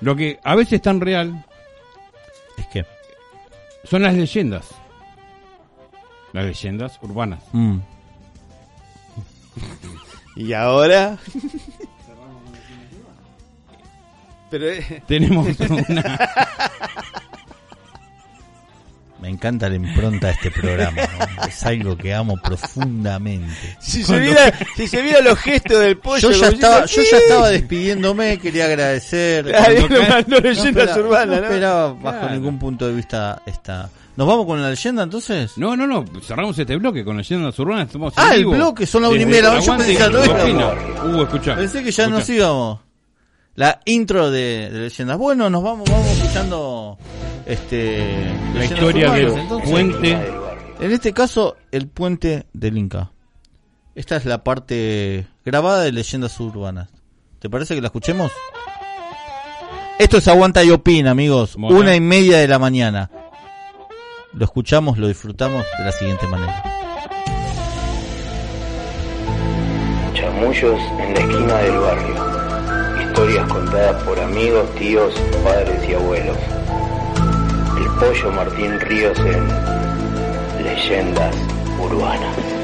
Lo 0.00 0.16
que 0.16 0.38
a 0.44 0.54
veces 0.54 0.80
tan 0.80 1.00
real 1.00 1.44
Es 1.44 1.47
son 3.84 4.02
las 4.02 4.14
leyendas. 4.14 4.68
Las 6.32 6.44
leyendas 6.44 6.98
urbanas. 7.02 7.42
mm, 7.52 7.78
Y 10.36 10.52
ahora 10.52 11.18
Pero 14.50 14.66
eh, 14.68 15.02
Tenemos 15.06 15.48
una... 15.88 16.18
me 19.20 19.28
encanta 19.28 19.68
la 19.68 19.76
impronta 19.76 20.28
de 20.28 20.32
este 20.34 20.50
programa. 20.50 20.96
¿no? 21.36 21.44
Es 21.46 21.64
algo 21.64 21.96
que 21.96 22.14
amo 22.14 22.36
profundamente. 22.36 23.76
Si 23.80 24.04
se, 24.04 24.18
viera, 24.18 24.52
si 24.76 24.86
se 24.86 25.02
viera 25.02 25.20
los 25.20 25.38
gestos 25.38 25.80
del 25.80 25.98
pollo. 25.98 26.30
Yo 26.30 26.32
ya 26.32 26.48
estaba, 26.48 26.84
yo 26.86 27.02
ya 27.10 27.18
estaba 27.18 27.48
despidiéndome, 27.50 28.38
quería 28.38 28.66
agradecer. 28.66 29.44
Mandó 30.08 30.36
No 30.36 30.40
leyendas 30.40 30.88
espera- 30.90 30.96
urbanas, 30.98 31.26
no 31.28 31.36
¿no? 31.36 31.44
esperaba 31.44 31.92
bajo 31.94 32.18
Claro. 32.20 32.34
ningún 32.34 32.58
punto 32.58 32.86
de 32.86 32.94
vista 32.94 33.42
esta. 33.46 33.90
¿Nos 34.16 34.26
vamos 34.26 34.46
con 34.46 34.60
la 34.60 34.70
leyenda 34.70 35.04
entonces? 35.04 35.52
No, 35.58 35.76
no, 35.76 35.86
no, 35.86 36.04
cerramos 36.20 36.58
este 36.58 36.76
bloque 36.76 37.04
con 37.04 37.16
leyendas 37.16 37.56
urbanas. 37.60 37.86
Estamos 37.86 38.12
Ah, 38.16 38.28
en 38.28 38.32
el 38.32 38.38
vivo. 38.40 38.52
bloque, 38.52 38.84
son 38.86 39.02
Desde 39.04 39.26
media, 39.26 39.60
yo 39.60 39.76
pensé 39.76 39.96
que 39.96 40.52
no. 40.54 40.74
Pensé 41.56 41.84
que 41.84 41.90
ya 41.92 42.02
Escuchá. 42.04 42.08
nos 42.08 42.28
íbamos. 42.28 42.80
La 43.54 43.80
intro 43.86 44.30
de, 44.30 44.70
de 44.70 44.78
leyendas. 44.80 45.18
Bueno, 45.18 45.48
nos 45.50 45.62
vamos, 45.62 45.88
vamos 45.90 46.06
escuchando 46.12 46.98
este 47.48 48.32
La 48.54 48.64
historia 48.64 49.10
del 49.12 49.28
entonces. 49.28 49.70
puente. 49.70 50.12
En 50.80 50.92
este 50.92 51.12
caso, 51.12 51.56
el 51.72 51.88
puente 51.88 52.46
del 52.52 52.78
Inca. 52.78 53.10
Esta 53.96 54.16
es 54.16 54.24
la 54.26 54.44
parte 54.44 55.26
grabada 55.44 55.82
de 55.82 55.90
leyendas 55.90 56.38
urbanas. 56.38 56.88
¿Te 57.40 57.50
parece 57.50 57.74
que 57.74 57.80
la 57.80 57.88
escuchemos? 57.88 58.30
Esto 59.98 60.18
es 60.18 60.28
Aguanta 60.28 60.62
y 60.62 60.70
Opina, 60.70 61.10
amigos. 61.10 61.56
Bueno. 61.56 61.76
Una 61.76 61.96
y 61.96 62.00
media 62.00 62.38
de 62.38 62.46
la 62.46 62.60
mañana. 62.60 63.10
Lo 64.32 64.44
escuchamos, 64.44 64.98
lo 64.98 65.08
disfrutamos 65.08 65.64
de 65.78 65.84
la 65.84 65.90
siguiente 65.92 66.26
manera. 66.28 66.62
Chamullos 70.14 70.80
en 71.00 71.14
la 71.14 71.20
esquina 71.20 71.54
del 71.58 71.78
barrio. 71.78 73.08
Historias 73.08 73.48
contadas 73.48 74.02
por 74.04 74.20
amigos, 74.20 74.74
tíos, 74.76 75.14
padres 75.42 75.88
y 75.88 75.94
abuelos. 75.94 76.36
Pollo 77.98 78.30
Martín 78.30 78.78
Ríos 78.80 79.18
en 79.18 80.62
Leyendas 80.62 81.34
Urbanas. 81.80 82.57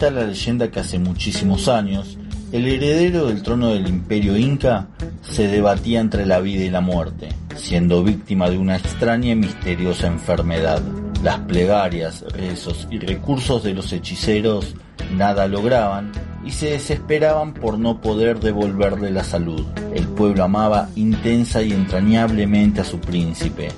La 0.00 0.24
leyenda 0.24 0.70
que 0.70 0.78
hace 0.78 1.00
muchísimos 1.00 1.66
años, 1.66 2.18
el 2.52 2.68
heredero 2.68 3.26
del 3.26 3.42
trono 3.42 3.70
del 3.70 3.88
imperio 3.88 4.36
inca 4.36 4.86
se 5.22 5.48
debatía 5.48 5.98
entre 5.98 6.24
la 6.24 6.38
vida 6.38 6.62
y 6.62 6.70
la 6.70 6.80
muerte, 6.80 7.30
siendo 7.56 8.04
víctima 8.04 8.48
de 8.48 8.58
una 8.58 8.76
extraña 8.76 9.32
y 9.32 9.34
misteriosa 9.34 10.06
enfermedad. 10.06 10.80
Las 11.24 11.40
plegarias, 11.40 12.24
rezos 12.28 12.86
y 12.92 13.00
recursos 13.00 13.64
de 13.64 13.74
los 13.74 13.92
hechiceros 13.92 14.76
nada 15.16 15.48
lograban 15.48 16.12
y 16.48 16.50
se 16.50 16.70
desesperaban 16.70 17.52
por 17.52 17.78
no 17.78 18.00
poder 18.00 18.40
devolverle 18.40 19.10
la 19.10 19.22
salud. 19.22 19.66
El 19.94 20.08
pueblo 20.08 20.44
amaba 20.44 20.88
intensa 20.96 21.60
y 21.60 21.72
entrañablemente 21.72 22.80
a 22.80 22.84
su 22.84 22.98
príncipe, 23.00 23.68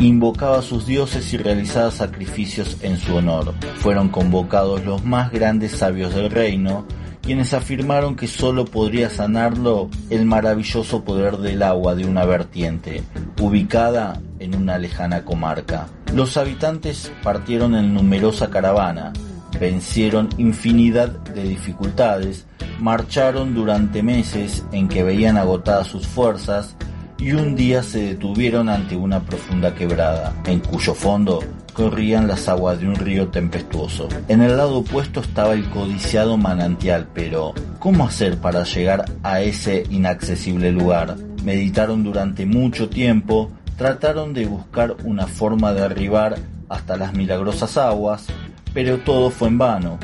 invocaba 0.00 0.58
a 0.58 0.62
sus 0.62 0.86
dioses 0.86 1.32
y 1.32 1.36
realizaba 1.36 1.92
sacrificios 1.92 2.78
en 2.82 2.98
su 2.98 3.14
honor. 3.14 3.54
Fueron 3.76 4.08
convocados 4.08 4.84
los 4.84 5.04
más 5.04 5.30
grandes 5.30 5.70
sabios 5.70 6.16
del 6.16 6.32
reino, 6.32 6.84
quienes 7.22 7.54
afirmaron 7.54 8.16
que 8.16 8.26
solo 8.26 8.64
podría 8.64 9.08
sanarlo 9.08 9.88
el 10.10 10.26
maravilloso 10.26 11.04
poder 11.04 11.36
del 11.36 11.62
agua 11.62 11.94
de 11.94 12.06
una 12.06 12.24
vertiente, 12.24 13.04
ubicada 13.40 14.20
en 14.40 14.56
una 14.56 14.78
lejana 14.78 15.24
comarca. 15.24 15.86
Los 16.12 16.36
habitantes 16.36 17.12
partieron 17.22 17.76
en 17.76 17.94
numerosa 17.94 18.50
caravana, 18.50 19.12
vencieron 19.58 20.28
infinidad 20.38 21.08
de 21.08 21.42
dificultades, 21.42 22.46
marcharon 22.78 23.54
durante 23.54 24.02
meses 24.02 24.64
en 24.72 24.88
que 24.88 25.02
veían 25.02 25.36
agotadas 25.36 25.86
sus 25.86 26.06
fuerzas 26.06 26.76
y 27.18 27.32
un 27.32 27.56
día 27.56 27.82
se 27.82 28.00
detuvieron 28.00 28.68
ante 28.68 28.96
una 28.96 29.20
profunda 29.20 29.74
quebrada, 29.74 30.34
en 30.44 30.60
cuyo 30.60 30.94
fondo 30.94 31.40
corrían 31.72 32.26
las 32.26 32.48
aguas 32.48 32.80
de 32.80 32.88
un 32.88 32.94
río 32.94 33.28
tempestuoso. 33.28 34.08
En 34.28 34.42
el 34.42 34.56
lado 34.56 34.78
opuesto 34.78 35.20
estaba 35.20 35.54
el 35.54 35.68
codiciado 35.70 36.36
manantial, 36.36 37.08
pero 37.14 37.54
¿cómo 37.78 38.06
hacer 38.06 38.38
para 38.38 38.64
llegar 38.64 39.04
a 39.22 39.40
ese 39.40 39.84
inaccesible 39.90 40.72
lugar? 40.72 41.16
Meditaron 41.44 42.02
durante 42.02 42.46
mucho 42.46 42.88
tiempo, 42.88 43.50
trataron 43.76 44.32
de 44.32 44.46
buscar 44.46 44.96
una 45.04 45.26
forma 45.26 45.72
de 45.72 45.82
arribar 45.82 46.36
hasta 46.68 46.96
las 46.96 47.12
milagrosas 47.12 47.76
aguas, 47.76 48.26
pero 48.76 48.98
todo 48.98 49.30
fue 49.30 49.48
en 49.48 49.56
vano. 49.56 49.98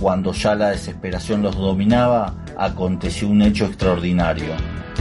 Cuando 0.00 0.32
ya 0.32 0.54
la 0.54 0.70
desesperación 0.70 1.42
los 1.42 1.56
dominaba, 1.56 2.32
aconteció 2.56 3.26
un 3.28 3.42
hecho 3.42 3.64
extraordinario. 3.66 4.54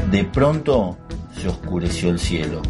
De 0.09 0.23
pronto 0.23 0.97
se 1.39 1.47
oscureció 1.47 2.09
el 2.09 2.17
cielo, 2.17 2.63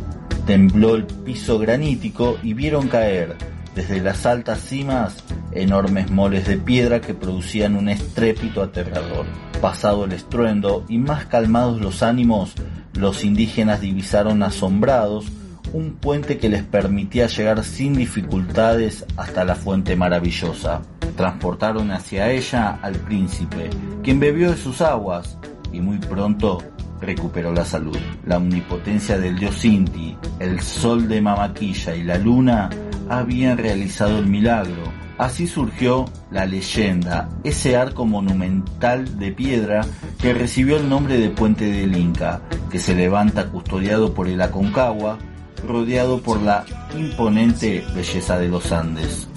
tembló 0.45 0.95
el 0.95 1.06
piso 1.06 1.58
granítico 1.60 2.38
y 2.43 2.53
vieron 2.53 2.89
caer 2.89 3.38
desde 3.73 4.01
las 4.01 4.25
altas 4.25 4.60
cimas 4.60 5.23
enormes 5.53 6.12
moles 6.12 6.45
de 6.45 6.58
piedra 6.58 6.99
que 6.99 7.13
producían 7.13 7.77
un 7.77 7.88
estrépito 7.88 8.62
aterrador. 8.62 9.25
Pasado 9.62 10.03
el 10.03 10.12
estruendo 10.12 10.84
y 10.89 10.97
más 10.97 11.25
calmados 11.27 11.79
los 11.79 12.03
ánimos, 12.03 12.53
los 12.95 13.23
indígenas 13.23 13.79
divisaron 13.79 14.43
asombrados 14.43 15.25
un 15.71 15.93
puente 15.93 16.38
que 16.38 16.49
les 16.49 16.63
permitía 16.63 17.28
llegar 17.28 17.63
sin 17.63 17.93
dificultades 17.93 19.06
hasta 19.17 19.45
la 19.45 19.56
fuente 19.56 19.95
maravillosa. 19.95 20.82
Transportaron 21.15 21.91
hacia 21.91 22.32
ella 22.32 22.80
al 22.82 22.95
príncipe, 22.95 23.69
quien 24.04 24.19
bebió 24.19 24.52
de 24.52 24.58
sus 24.58 24.82
aguas 24.82 25.38
y 25.71 25.80
muy 25.80 25.97
pronto 25.97 26.62
recuperó 26.99 27.54
la 27.54 27.65
salud. 27.65 27.97
La 28.26 28.38
omnipotencia 28.38 29.17
del 29.17 29.38
dios 29.38 29.63
Inti, 29.65 30.17
el 30.39 30.62
sol 30.62 31.08
de 31.08 31.21
Mamaquilla 31.21 31.95
y 31.95 32.04
la 32.04 32.17
luna 32.17 32.69
habían 33.10 33.58
realizado 33.58 34.19
el 34.19 34.28
milagro. 34.28 35.04
Así 35.17 35.45
surgió 35.45 36.06
la 36.32 36.45
leyenda, 36.45 37.30
ese 37.43 37.78
arco 37.78 38.06
monumental 38.06 39.19
de 39.19 39.32
piedra 39.32 39.82
que 40.19 40.34
recibió 40.34 40.78
el 40.78 40.89
nombre 40.89 41.17
de 41.19 41.30
Puente 41.30 41.65
del 41.65 41.95
Inca, 41.95 42.41
que 42.71 42.80
se 42.80 42.95
levanta 42.95 43.49
custodiado 43.49 44.13
por 44.15 44.28
el 44.28 44.41
Aconcagua, 44.41 45.19
rodeado 45.67 46.21
por 46.21 46.41
la 46.41 46.65
imponente 46.97 47.84
belleza 47.95 48.38
de 48.38 48.47
los 48.47 48.71
Andes. 48.71 49.28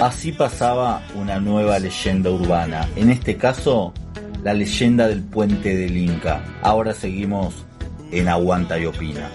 Así 0.00 0.32
pasaba 0.32 1.02
una 1.14 1.40
nueva 1.40 1.78
leyenda 1.78 2.30
urbana, 2.30 2.88
en 2.96 3.10
este 3.10 3.36
caso 3.36 3.92
la 4.44 4.54
leyenda 4.54 5.08
del 5.08 5.22
puente 5.22 5.76
del 5.76 5.96
Inca. 5.96 6.44
Ahora 6.62 6.94
seguimos 6.94 7.54
en 8.12 8.28
Aguanta 8.28 8.78
y 8.78 8.86
Opina. 8.86 9.30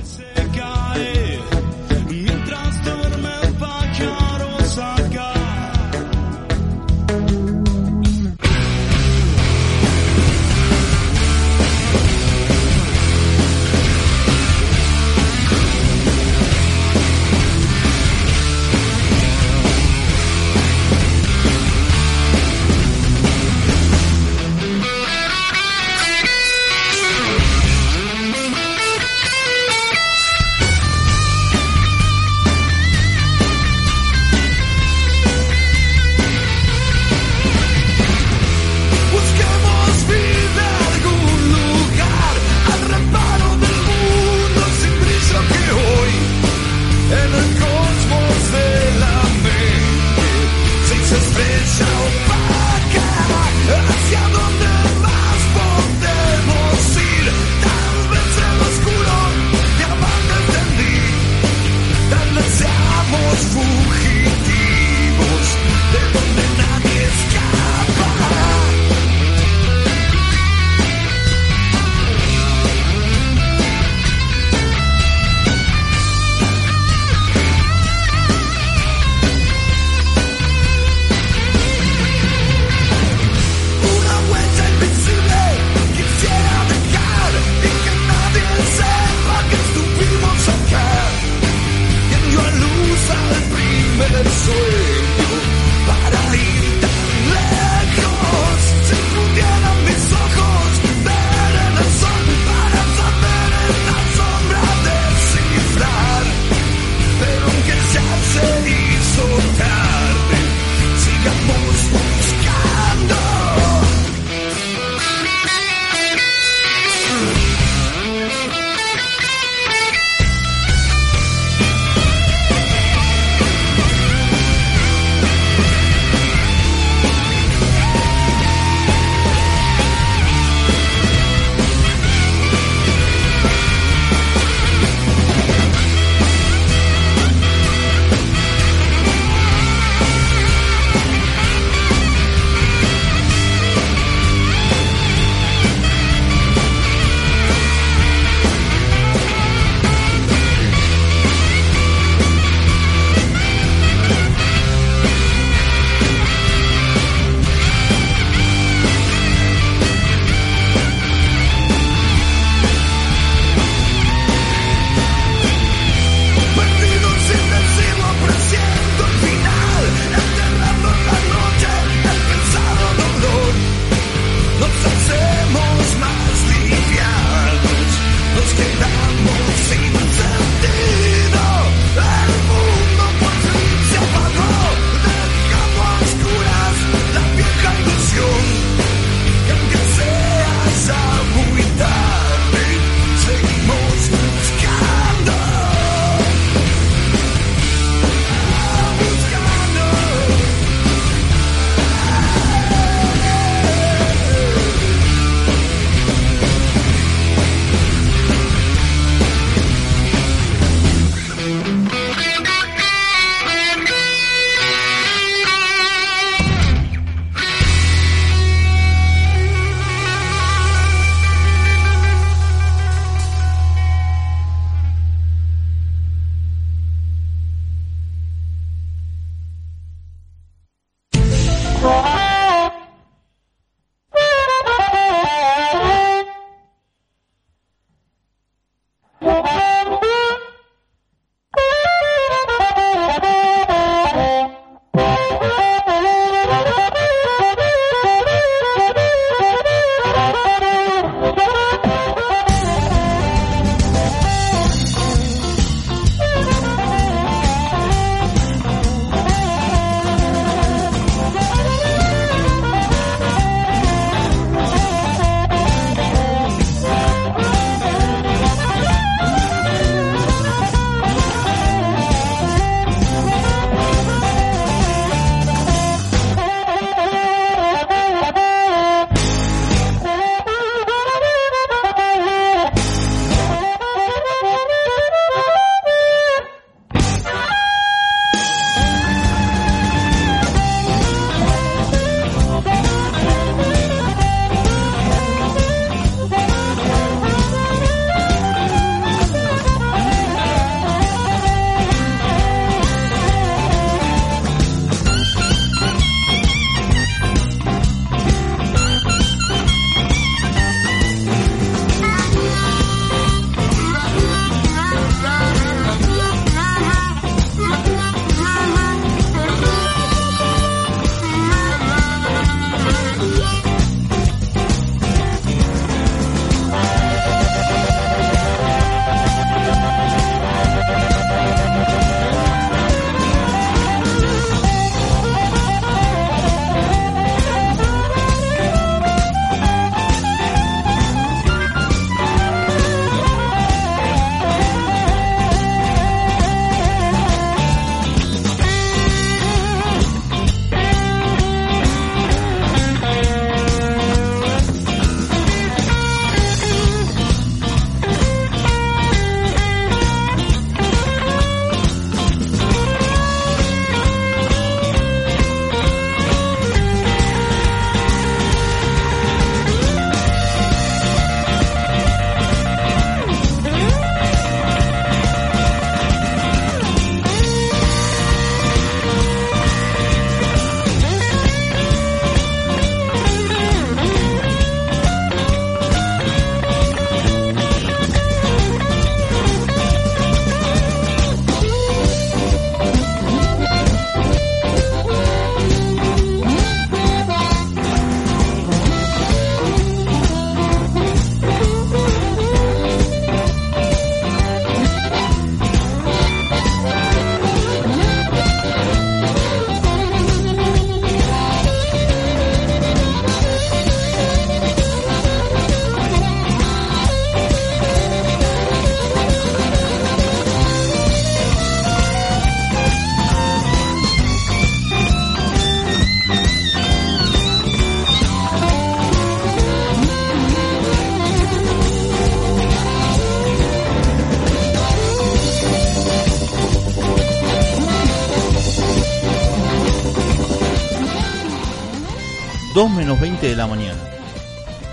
7 443.43 443.49
de 443.49 443.55
la 443.57 443.67
mañana. 443.67 443.99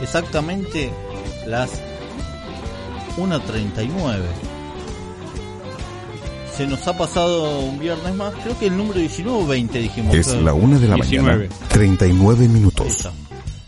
Exactamente 0.02 0.90
las 1.46 1.70
1.39. 3.16 4.16
Se 6.56 6.66
nos 6.66 6.84
ha 6.88 6.98
pasado 6.98 7.60
un 7.60 7.78
viernes 7.78 8.12
más, 8.16 8.34
creo 8.42 8.58
que 8.58 8.66
el 8.66 8.76
número 8.76 8.98
19 8.98 9.44
o 9.44 9.46
20 9.46 9.78
dijimos. 9.78 10.14
Es 10.16 10.34
la 10.34 10.52
1 10.52 10.80
de 10.80 10.88
la 10.88 10.96
19. 10.96 11.48
mañana, 11.48 11.54
39 11.68 12.48
minutos. 12.48 13.08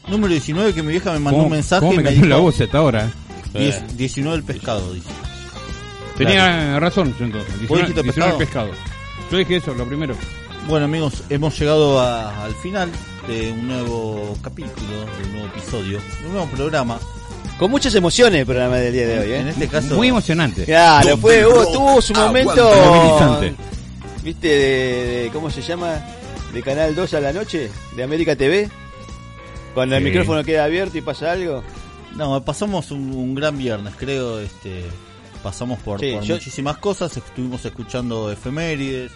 Número 0.08 0.32
19 0.32 0.74
que 0.74 0.82
mi 0.82 0.90
vieja 0.90 1.12
me 1.12 1.20
mandó 1.20 1.44
un 1.44 1.50
mensaje 1.50 1.86
y 1.86 1.98
me, 1.98 2.10
me 2.10 2.26
la 2.26 2.38
voz 2.38 2.56
ahora? 2.72 3.08
19 3.54 4.36
el 4.36 4.42
pescado, 4.42 4.92
dice. 4.92 5.10
Tenía 6.18 6.46
claro. 6.46 6.80
razón, 6.80 7.14
yo 7.20 7.26
19, 7.26 8.02
pescado? 8.02 8.38
pescado. 8.38 8.70
Yo 9.30 9.38
dije 9.38 9.56
eso, 9.56 9.74
lo 9.74 9.86
primero. 9.86 10.16
Bueno 10.68 10.86
amigos, 10.86 11.22
hemos 11.30 11.56
llegado 11.56 12.00
a, 12.00 12.44
al 12.44 12.54
final 12.56 12.90
de 13.28 13.52
un 13.52 13.68
nuevo 13.68 14.36
capítulo, 14.42 14.88
de 15.18 15.24
un 15.24 15.32
nuevo 15.32 15.46
episodio, 15.48 15.98
de 16.20 16.26
un 16.26 16.32
nuevo 16.32 16.46
programa. 16.48 16.98
Con 17.58 17.70
muchas 17.70 17.94
emociones 17.94 18.40
el 18.40 18.46
programa 18.46 18.76
del 18.76 18.92
día 18.92 19.06
de 19.06 19.18
hoy, 19.20 19.32
En 19.32 19.46
¿eh? 19.48 19.50
este 19.50 19.68
caso, 19.68 19.94
Muy 19.94 20.08
emocionante. 20.08 20.64
Claro, 20.64 21.16
fue, 21.16 21.46
hubo- 21.46 21.72
tuvo 21.72 22.00
su 22.02 22.12
momento. 22.14 23.40
¿Viste? 24.22 24.48
De, 24.48 24.54
de- 25.24 25.30
¿Cómo 25.32 25.50
se 25.50 25.62
llama? 25.62 26.00
De 26.52 26.62
Canal 26.62 26.94
2 26.94 27.14
a 27.14 27.20
la 27.20 27.32
noche, 27.32 27.70
de 27.96 28.02
América 28.02 28.36
TV. 28.36 28.68
Cuando 29.74 29.96
el 29.96 30.02
Sí. 30.02 30.08
micrófono 30.10 30.44
queda 30.44 30.64
abierto 30.64 30.98
y 30.98 31.02
pasa 31.02 31.32
algo. 31.32 31.62
no, 32.16 32.42
pasamos 32.44 32.90
un, 32.90 33.10
un 33.14 33.34
gran 33.34 33.56
viernes, 33.56 33.94
creo, 33.96 34.38
este, 34.38 34.82
pasamos 35.42 35.78
por, 35.80 35.98
Sí, 35.98 36.12
por 36.12 36.22
yo- 36.24 36.34
muchísimas 36.34 36.76
cosas, 36.78 37.16
estuvimos 37.16 37.64
escuchando 37.64 38.30
efemérides, 38.30 39.12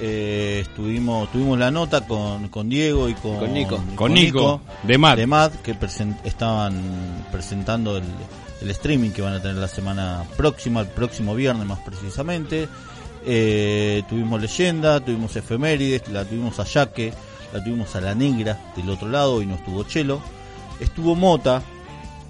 eh, 0.00 0.60
estuvimos, 0.62 1.30
tuvimos 1.30 1.58
la 1.58 1.70
nota 1.70 2.06
con, 2.06 2.48
con 2.48 2.68
Diego 2.68 3.08
y 3.08 3.14
con, 3.14 3.38
Con 3.38 3.52
Nico. 3.52 3.80
Con 3.94 4.14
Nico, 4.14 4.60
de 4.82 4.98
Mad. 4.98 5.16
de 5.16 5.26
Mad, 5.26 5.52
que 5.62 5.76
estaban 6.24 7.26
presentando 7.30 7.96
el, 7.96 8.04
el 8.60 8.70
streaming 8.70 9.10
que 9.10 9.22
van 9.22 9.34
a 9.34 9.42
tener 9.42 9.56
la 9.56 9.68
semana 9.68 10.24
próxima, 10.36 10.80
el 10.80 10.88
próximo 10.88 11.34
viernes 11.34 11.66
más 11.66 11.78
precisamente. 11.80 12.68
Eh, 13.26 14.02
tuvimos 14.08 14.40
leyenda, 14.40 15.00
tuvimos 15.00 15.34
efemérides, 15.36 16.08
la 16.08 16.24
tuvimos 16.24 16.58
a 16.60 16.64
Yaque, 16.64 17.12
la 17.52 17.62
tuvimos 17.62 17.94
a 17.96 18.00
la 18.00 18.14
negra 18.14 18.58
del 18.76 18.90
otro 18.90 19.08
lado 19.08 19.40
y 19.42 19.46
no 19.46 19.54
estuvo 19.54 19.84
Chelo. 19.84 20.20
Estuvo 20.80 21.14
Mota, 21.14 21.62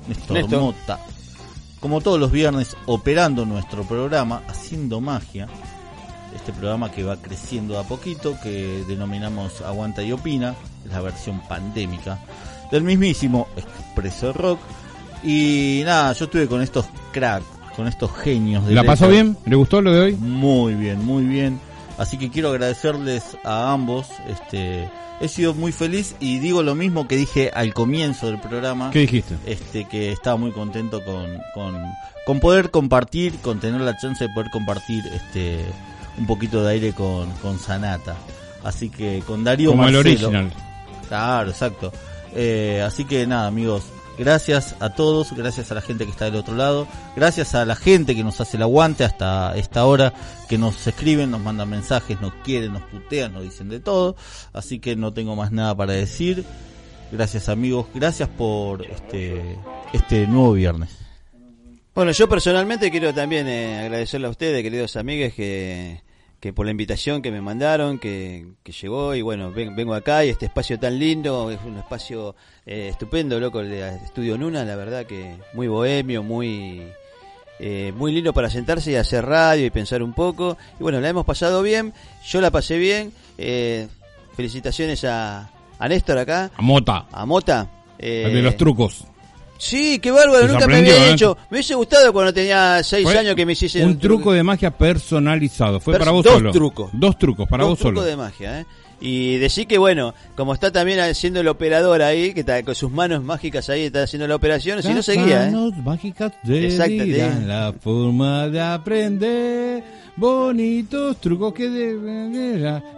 Néstor, 0.06 0.36
Néstor. 0.36 0.60
Mota, 0.60 1.00
como 1.80 2.00
todos 2.00 2.20
los 2.20 2.30
viernes, 2.30 2.76
operando 2.86 3.44
nuestro 3.46 3.84
programa, 3.84 4.42
haciendo 4.48 5.00
magia. 5.00 5.48
Este 6.34 6.52
programa 6.52 6.90
que 6.90 7.04
va 7.04 7.16
creciendo 7.16 7.78
a 7.78 7.84
poquito, 7.84 8.36
que 8.42 8.84
denominamos 8.88 9.60
Aguanta 9.62 10.02
y 10.02 10.12
Opina, 10.12 10.54
es 10.84 10.90
la 10.90 11.00
versión 11.00 11.40
pandémica 11.48 12.18
del 12.70 12.82
mismísimo 12.82 13.48
Expreso 13.56 14.32
Rock. 14.32 14.58
Y 15.22 15.82
nada, 15.84 16.12
yo 16.12 16.26
estuve 16.26 16.46
con 16.48 16.60
estos 16.60 16.86
cracks, 17.12 17.46
con 17.76 17.86
estos 17.86 18.12
genios 18.16 18.66
de 18.66 18.74
¿La 18.74 18.84
pasó 18.84 19.08
bien? 19.08 19.36
¿Le 19.46 19.56
gustó 19.56 19.80
lo 19.80 19.92
de 19.92 20.00
hoy? 20.00 20.16
Muy 20.16 20.74
bien, 20.74 21.04
muy 21.04 21.24
bien. 21.24 21.60
Así 21.96 22.18
que 22.18 22.30
quiero 22.30 22.50
agradecerles 22.50 23.36
a 23.44 23.72
ambos. 23.72 24.08
Este, 24.28 24.90
he 25.20 25.28
sido 25.28 25.54
muy 25.54 25.72
feliz 25.72 26.16
y 26.20 26.40
digo 26.40 26.62
lo 26.62 26.74
mismo 26.74 27.06
que 27.06 27.16
dije 27.16 27.50
al 27.54 27.72
comienzo 27.72 28.26
del 28.26 28.40
programa. 28.40 28.90
¿Qué 28.90 29.00
dijiste? 29.00 29.36
Este, 29.46 29.84
que 29.84 30.12
estaba 30.12 30.36
muy 30.36 30.50
contento 30.50 31.04
con, 31.04 31.38
con, 31.54 31.76
con 32.26 32.40
poder 32.40 32.70
compartir, 32.70 33.36
con 33.38 33.60
tener 33.60 33.80
la 33.80 33.96
chance 33.96 34.24
de 34.24 34.34
poder 34.34 34.50
compartir 34.50 35.04
este, 35.14 35.64
un 36.18 36.26
poquito 36.26 36.62
de 36.64 36.72
aire 36.72 36.92
con, 36.92 37.30
con 37.42 37.58
Sanata. 37.58 38.16
Así 38.62 38.88
que 38.88 39.22
con 39.26 39.44
Darío 39.44 39.70
Como 39.70 39.86
el 39.86 39.96
original. 39.96 40.52
Claro, 41.08 41.50
exacto. 41.50 41.92
Eh, 42.34 42.82
así 42.84 43.04
que 43.04 43.26
nada, 43.26 43.46
amigos, 43.46 43.84
gracias 44.18 44.74
a 44.80 44.90
todos, 44.90 45.32
gracias 45.32 45.70
a 45.70 45.74
la 45.74 45.80
gente 45.80 46.04
que 46.04 46.10
está 46.10 46.24
del 46.24 46.36
otro 46.36 46.56
lado, 46.56 46.88
gracias 47.14 47.54
a 47.54 47.64
la 47.64 47.76
gente 47.76 48.14
que 48.16 48.24
nos 48.24 48.40
hace 48.40 48.56
el 48.56 48.62
aguante 48.62 49.04
hasta 49.04 49.56
esta 49.56 49.84
hora, 49.84 50.12
que 50.48 50.58
nos 50.58 50.86
escriben, 50.86 51.30
nos 51.30 51.40
mandan 51.40 51.68
mensajes, 51.68 52.20
nos 52.20 52.32
quieren, 52.42 52.72
nos 52.72 52.82
putean, 52.82 53.34
nos 53.34 53.42
dicen 53.42 53.68
de 53.68 53.80
todo. 53.80 54.16
Así 54.52 54.78
que 54.78 54.96
no 54.96 55.12
tengo 55.12 55.36
más 55.36 55.52
nada 55.52 55.76
para 55.76 55.92
decir. 55.92 56.44
Gracias 57.12 57.48
amigos, 57.48 57.86
gracias 57.94 58.28
por 58.28 58.84
este 58.84 59.58
este 59.92 60.26
nuevo 60.26 60.54
viernes. 60.54 61.04
Bueno, 61.94 62.10
yo 62.10 62.28
personalmente 62.28 62.90
quiero 62.90 63.14
también 63.14 63.46
eh, 63.46 63.78
agradecerle 63.78 64.26
a 64.26 64.30
ustedes, 64.30 64.64
queridos 64.64 64.96
amigos, 64.96 65.32
que, 65.32 66.02
que 66.44 66.52
por 66.52 66.66
la 66.66 66.72
invitación 66.72 67.22
que 67.22 67.30
me 67.30 67.40
mandaron, 67.40 67.98
que, 67.98 68.44
que 68.62 68.70
llegó 68.72 69.14
y 69.14 69.22
bueno, 69.22 69.50
ven- 69.50 69.74
vengo 69.74 69.94
acá 69.94 70.26
y 70.26 70.28
este 70.28 70.44
espacio 70.44 70.78
tan 70.78 70.98
lindo, 70.98 71.50
es 71.50 71.58
un 71.64 71.78
espacio 71.78 72.36
eh, 72.66 72.88
estupendo, 72.90 73.40
loco, 73.40 73.60
el 73.60 73.70
de 73.70 73.88
Estudio 74.04 74.36
Nuna, 74.36 74.62
la 74.62 74.76
verdad 74.76 75.06
que 75.06 75.36
muy 75.54 75.68
bohemio, 75.68 76.22
muy 76.22 76.82
eh, 77.60 77.94
muy 77.96 78.12
lindo 78.12 78.34
para 78.34 78.50
sentarse 78.50 78.92
y 78.92 78.96
hacer 78.96 79.24
radio 79.24 79.64
y 79.64 79.70
pensar 79.70 80.02
un 80.02 80.12
poco. 80.12 80.58
Y 80.78 80.82
bueno, 80.82 81.00
la 81.00 81.08
hemos 81.08 81.24
pasado 81.24 81.62
bien, 81.62 81.94
yo 82.26 82.42
la 82.42 82.50
pasé 82.50 82.76
bien. 82.76 83.10
eh, 83.38 83.88
felicitaciones 84.36 85.02
a, 85.04 85.48
a 85.78 85.88
Néstor 85.88 86.18
acá, 86.18 86.50
A 86.56 86.60
Mota. 86.60 87.06
a 87.10 87.24
Mota. 87.24 87.68
eh, 87.98 88.28
de 88.30 88.42
los 88.42 88.56
trucos. 88.58 89.06
Sí, 89.56 89.98
qué 90.00 90.10
bárbaro, 90.10 90.46
nunca 90.48 90.66
me 90.66 90.76
había 90.78 91.08
¿eh? 91.08 91.12
hecho. 91.12 91.36
Me 91.50 91.56
hubiese 91.56 91.74
gustado 91.74 92.12
cuando 92.12 92.34
tenía 92.34 92.82
seis 92.82 93.04
Fue 93.04 93.16
años 93.18 93.34
que 93.34 93.46
me 93.46 93.52
hiciesen 93.52 93.86
un 93.86 93.98
truco 93.98 94.32
de 94.32 94.42
magia 94.42 94.70
personalizado. 94.70 95.80
Fue 95.80 95.94
Pers- 95.94 95.98
para 95.98 96.10
vos 96.10 96.24
dos 96.24 96.34
solo. 96.34 96.50
trucos. 96.52 96.90
Dos 96.92 97.18
trucos, 97.18 97.48
para 97.48 97.62
dos 97.64 97.70
vos 97.72 97.78
solo. 97.78 97.92
trucos 98.00 98.06
de 98.10 98.16
magia, 98.16 98.60
¿eh? 98.60 98.66
Y 99.00 99.36
decir 99.38 99.66
que, 99.66 99.76
bueno, 99.76 100.14
como 100.34 100.54
está 100.54 100.70
también 100.72 100.98
haciendo 101.00 101.40
el 101.40 101.48
operador 101.48 102.00
ahí, 102.02 102.32
que 102.32 102.40
está 102.40 102.62
con 102.62 102.74
sus 102.74 102.90
manos 102.90 103.22
mágicas 103.22 103.68
ahí, 103.68 103.82
está 103.82 104.02
haciendo 104.04 104.26
la 104.26 104.34
operación, 104.36 104.82
si 104.82 104.94
no 104.94 105.02
seguía, 105.02 105.48
¿eh? 105.48 105.50
manos 105.50 105.76
mágicas 105.78 106.32
de 106.42 106.60
de- 106.70 107.46
la 107.46 107.74
forma 107.80 108.48
de 108.48 108.60
aprender 108.60 109.84
bonitos 110.16 111.20
trucos 111.20 111.52
que 111.54 111.68
deben 111.68 112.32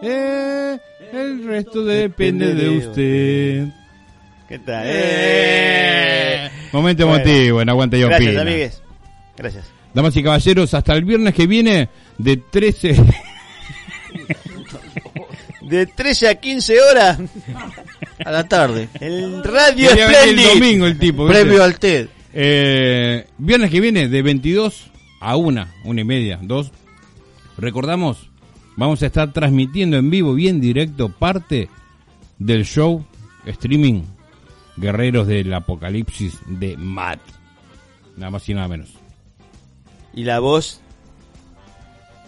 eh, 0.02 0.78
el 1.12 1.44
resto 1.44 1.84
depende 1.84 2.54
de 2.54 2.68
usted. 2.78 3.68
¿Qué 4.48 4.58
tal? 4.60 4.82
Eh. 4.86 6.50
Momento 6.72 7.06
Bueno. 7.06 7.22
emotivo, 7.22 7.60
en 7.62 7.68
Aguanta 7.68 7.96
y 7.96 8.00
Gracias, 8.02 8.20
Opina. 8.28 8.42
amigues. 8.42 8.82
Gracias. 9.36 9.64
Damas 9.92 10.16
y 10.16 10.22
caballeros, 10.22 10.74
hasta 10.74 10.92
el 10.94 11.04
viernes 11.04 11.34
que 11.34 11.46
viene 11.46 11.88
de 12.18 12.36
13 12.36 12.94
De 15.62 15.86
13 15.86 16.28
a 16.28 16.34
15 16.36 16.80
horas, 16.80 17.18
A 18.24 18.30
la 18.30 18.46
tarde, 18.48 18.88
el 19.00 19.42
Radio 19.42 19.88
Quería 19.88 20.06
venir 20.06 20.38
el 20.46 20.54
domingo 20.60 20.86
el 20.86 20.96
tipo. 20.98 21.26
¿viste? 21.26 21.42
previo 21.42 21.64
al 21.64 21.78
TED. 21.78 22.08
Eh, 22.32 23.26
viernes 23.38 23.70
que 23.70 23.80
viene 23.80 24.08
de 24.08 24.22
22 24.22 24.90
a 25.20 25.36
1, 25.36 25.66
una 25.84 26.00
y 26.00 26.04
media, 26.04 26.38
2. 26.40 26.70
Recordamos, 27.58 28.30
vamos 28.76 29.02
a 29.02 29.06
estar 29.06 29.32
transmitiendo 29.32 29.96
en 29.96 30.08
vivo 30.10 30.38
y 30.38 30.46
en 30.48 30.60
directo 30.60 31.08
parte 31.08 31.68
del 32.38 32.64
show 32.64 33.04
streaming 33.46 34.02
Guerreros 34.76 35.26
del 35.26 35.52
Apocalipsis 35.54 36.38
de 36.46 36.76
Matt. 36.76 37.20
Nada 38.16 38.30
más 38.30 38.48
y 38.48 38.54
nada 38.54 38.68
menos. 38.68 38.90
Y 40.14 40.24
la 40.24 40.38
voz 40.40 40.80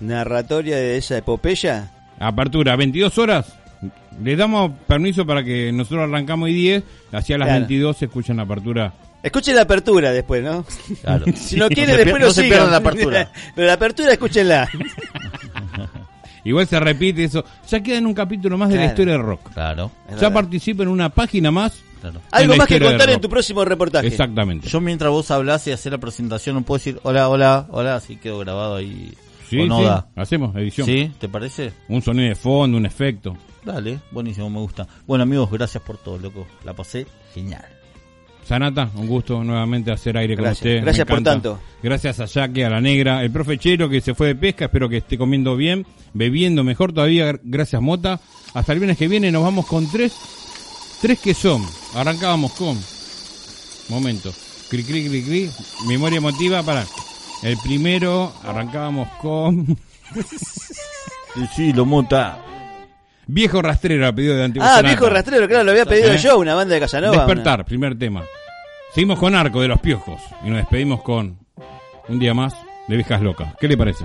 narratoria 0.01 0.77
de 0.77 0.97
esa 0.97 1.17
epopeya. 1.19 1.93
Apertura, 2.19 2.77
22 2.77 3.17
horas. 3.19 3.55
Le 4.23 4.35
damos 4.37 4.73
permiso 4.87 5.25
para 5.25 5.45
que 5.45 5.71
nosotros 5.73 6.09
arrancamos 6.09 6.49
y 6.49 6.53
10, 6.55 6.83
hacia 7.13 7.39
las 7.39 7.47
Claro. 7.47 7.61
22 7.61 7.97
se 7.97 8.05
escuchan 8.07 8.37
la 8.39 8.43
apertura. 8.43 8.93
Escuchen 9.23 9.55
la 9.57 9.63
apertura 9.63 10.11
después, 10.13 10.43
¿no? 10.43 10.65
Claro. 11.03 11.27
Si 11.35 11.57
no 11.57 11.69
quieren, 11.69 11.93
No 11.97 11.97
después 11.99 12.21
lo 12.21 12.27
no 12.29 12.33
se 12.35 12.43
sigan. 12.43 12.51
pierdan 12.59 12.71
la 12.73 12.77
apertura. 12.79 13.31
Pero 13.55 13.67
la 13.67 13.73
apertura, 13.75 14.13
escúchenla. 14.13 14.69
Igual 16.45 16.67
se 16.67 16.81
repite 16.81 17.25
eso. 17.25 17.45
Ya 17.69 17.81
queda 17.83 17.99
en 17.99 18.07
un 18.07 18.15
capítulo 18.15 18.57
más 18.57 18.71
de 18.71 18.77
la 18.77 18.87
historia 18.87 19.13
del 19.15 19.23
rock. 19.23 19.53
Claro, 19.53 19.91
Es 20.07 20.15
Ya 20.15 20.29
verdad. 20.29 20.33
participa 20.35 20.83
en 20.83 20.89
una 20.89 21.09
página 21.11 21.51
más. 21.51 21.81
Claro. 22.01 22.21
Algo 22.31 22.57
más 22.57 22.67
que 22.67 22.81
contar 22.81 23.11
en 23.11 23.21
tu 23.21 23.29
próximo 23.29 23.65
reportaje. 23.65 24.07
Exactamente. 24.07 24.69
Yo 24.69 24.81
mientras 24.81 25.11
vos 25.11 25.31
hablás 25.31 25.67
y 25.67 25.73
haces 25.73 25.91
la 25.91 25.99
presentación 25.99 26.57
no 26.57 26.63
puedo 26.63 26.79
decir 26.79 27.01
hola, 27.03 27.29
hola, 27.29 27.67
hola, 27.71 27.97
así 27.97 28.17
quedo 28.17 28.39
grabado 28.39 28.77
ahí. 28.77 29.13
Sí, 29.49 29.61
o 29.61 29.67
no 29.67 29.79
sí, 29.79 29.85
da. 29.85 30.09
hacemos 30.17 30.55
edición. 30.57 30.87
¿Sí? 30.87 31.11
¿Te 31.19 31.29
parece? 31.29 31.73
Un 31.89 32.03
sonido 32.03 32.29
de 32.29 32.35
fondo, 32.35 32.77
un 32.77 32.87
efecto. 32.87 33.37
Dale, 33.65 34.01
buenísimo, 34.11 34.49
me 34.51 34.61
gusta. 34.61 34.87
Bueno 35.07 35.25
amigos, 35.25 35.51
gracias 35.51 35.83
por 35.83 35.99
todo, 35.99 36.19
loco. 36.19 36.47
La 36.65 36.75
pasé 36.75 37.07
genial. 37.35 37.65
Sanata, 38.49 38.91
un 38.95 39.07
gusto 39.07 39.45
nuevamente 39.45 39.93
hacer 39.93 40.17
aire 40.17 40.35
con 40.35 40.47
usted. 40.47 40.81
Gracias 40.81 41.07
por 41.07 41.23
tanto. 41.23 41.61
Gracias 41.83 42.19
a 42.19 42.27
Jaque, 42.27 42.65
a 42.65 42.71
la 42.71 42.81
negra, 42.81 43.23
el 43.23 43.31
profe 43.31 43.59
Chelo 43.59 43.91
que 43.91 44.01
se 44.01 44.15
fue 44.15 44.29
de 44.29 44.35
pesca, 44.37 44.65
espero 44.65 44.89
que 44.89 44.97
esté 44.97 45.19
comiendo 45.19 45.55
bien, 45.55 45.87
bebiendo 46.15 46.65
mejor 46.65 46.95
todavía, 46.95 47.39
gracias 47.43 47.83
Mota. 47.83 48.21
Hasta 48.55 48.73
el 48.73 48.79
viernes 48.79 48.97
que 48.97 49.07
viene 49.07 49.31
nos 49.31 49.43
vamos 49.43 49.67
con 49.67 49.87
tres, 49.91 50.15
tres 51.03 51.21
que 51.21 51.35
son. 51.35 51.63
Arrancábamos 51.95 52.53
con, 52.53 52.79
momento, 53.89 54.33
cri 54.71 54.85
cri 54.85 55.09
cri 55.09 55.23
cri, 55.23 55.51
memoria 55.87 56.19
emotiva 56.19 56.63
para. 56.63 56.85
El 57.43 57.57
primero 57.59 58.33
arrancábamos 58.45 59.09
con 59.21 59.79
Sí, 61.55 61.73
lo 61.73 61.87
mota. 61.87 62.39
Viejo 63.29 63.61
Rastrero, 63.63 64.07
a 64.09 64.13
pedido 64.13 64.35
de 64.37 64.45
Antiguo 64.45 64.67
Ah, 64.67 64.77
Sonata. 64.77 64.89
viejo 64.89 65.09
rastrero, 65.11 65.47
claro, 65.47 65.65
lo 65.65 65.71
había 65.71 65.85
pedido 65.85 66.13
¿Eh? 66.13 66.19
yo, 66.19 66.39
una 66.39 66.55
banda 66.55 66.75
de 66.75 66.81
Casanova. 66.81 67.15
Despertar, 67.17 67.65
primer 67.65 67.97
tema. 67.99 68.25
Seguimos 68.95 69.19
con 69.19 69.35
Arco 69.35 69.61
de 69.61 69.69
los 69.69 69.79
Piojos 69.81 70.21
y 70.45 70.49
nos 70.49 70.57
despedimos 70.59 71.03
con 71.03 71.39
un 72.09 72.19
día 72.19 72.33
más 72.35 72.55
de 72.89 72.97
Viejas 72.97 73.21
Locas. 73.21 73.55
¿Qué 73.61 73.69
le 73.69 73.77
parece? 73.77 74.05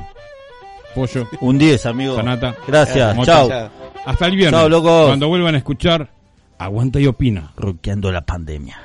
Pollo, 0.94 1.28
Un 1.40 1.58
10, 1.58 1.86
amigo. 1.88 2.16
Sanata. 2.18 2.54
Gracias. 2.68 3.18
Chao. 3.26 3.50
Hasta 4.06 4.26
el 4.28 4.36
viernes. 4.36 4.60
Chao, 4.60 4.70
locos. 4.70 5.08
Cuando 5.08 5.28
vuelvan 5.30 5.56
a 5.56 5.58
escuchar, 5.58 6.12
aguanta 6.58 6.99
y 6.99 7.08
opina. 7.08 7.54
Roqueando 7.56 8.12
la 8.12 8.26
pandemia. 8.26 8.80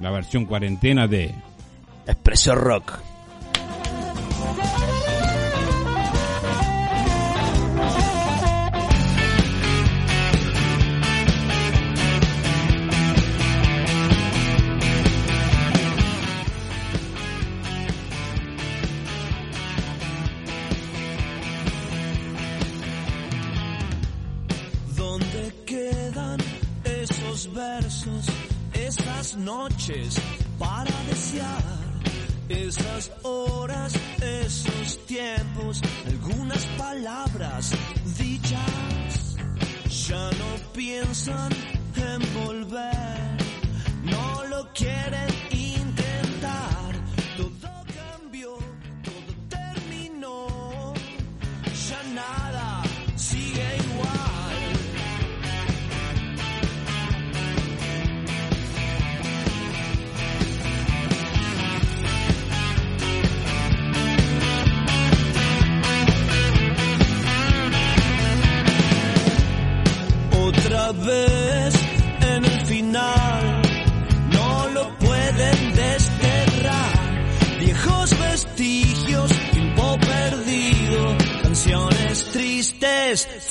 La 0.00 0.10
versión 0.10 0.46
cuarentena 0.46 1.06
de 1.06 1.34
Expreso 2.06 2.54
Rock. 2.54 3.00
Esas 29.28 29.36
noches 29.36 30.14
para 30.58 30.90
desear? 31.08 31.62
Esas 32.48 33.12
horas, 33.22 33.92
esos 34.22 35.06
tiempos, 35.06 35.82
algunas 36.06 36.64
palabras 36.78 37.72
dichas 38.16 39.36
ya 40.08 40.30
no 40.30 40.72
piensan 40.72 41.52
en 41.96 42.44
volver, 42.44 43.36
no 44.04 44.44
lo 44.44 44.72
quieren 44.72 45.28
intentar. 45.50 46.87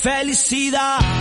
Felicidad. 0.00 1.17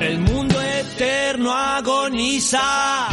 El 0.00 0.18
mundo 0.20 0.60
eterno 0.60 1.52
agoniza. 1.52 3.08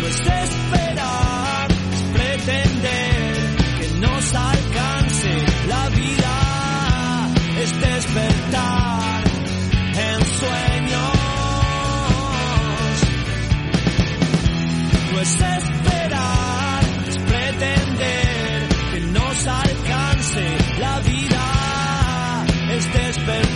No 0.00 0.06
es 0.06 0.20
esperar, 0.20 1.68
es 1.92 2.02
pretender 2.16 3.56
que 3.80 3.88
nos 4.00 4.34
alcance 4.34 5.44
la 5.68 5.88
vida, 5.90 7.30
es 7.62 7.80
despertar 7.80 9.24
en 9.96 10.26
sueños. 10.40 11.12
No 15.12 15.20
es 15.20 15.34
esperar, 15.34 16.84
es 17.08 17.18
pretender 17.18 18.68
que 18.92 19.00
nos 19.00 19.46
alcance 19.46 20.56
la 20.78 21.00
vida, 21.00 22.46
es 22.70 22.92
despertar 22.92 23.53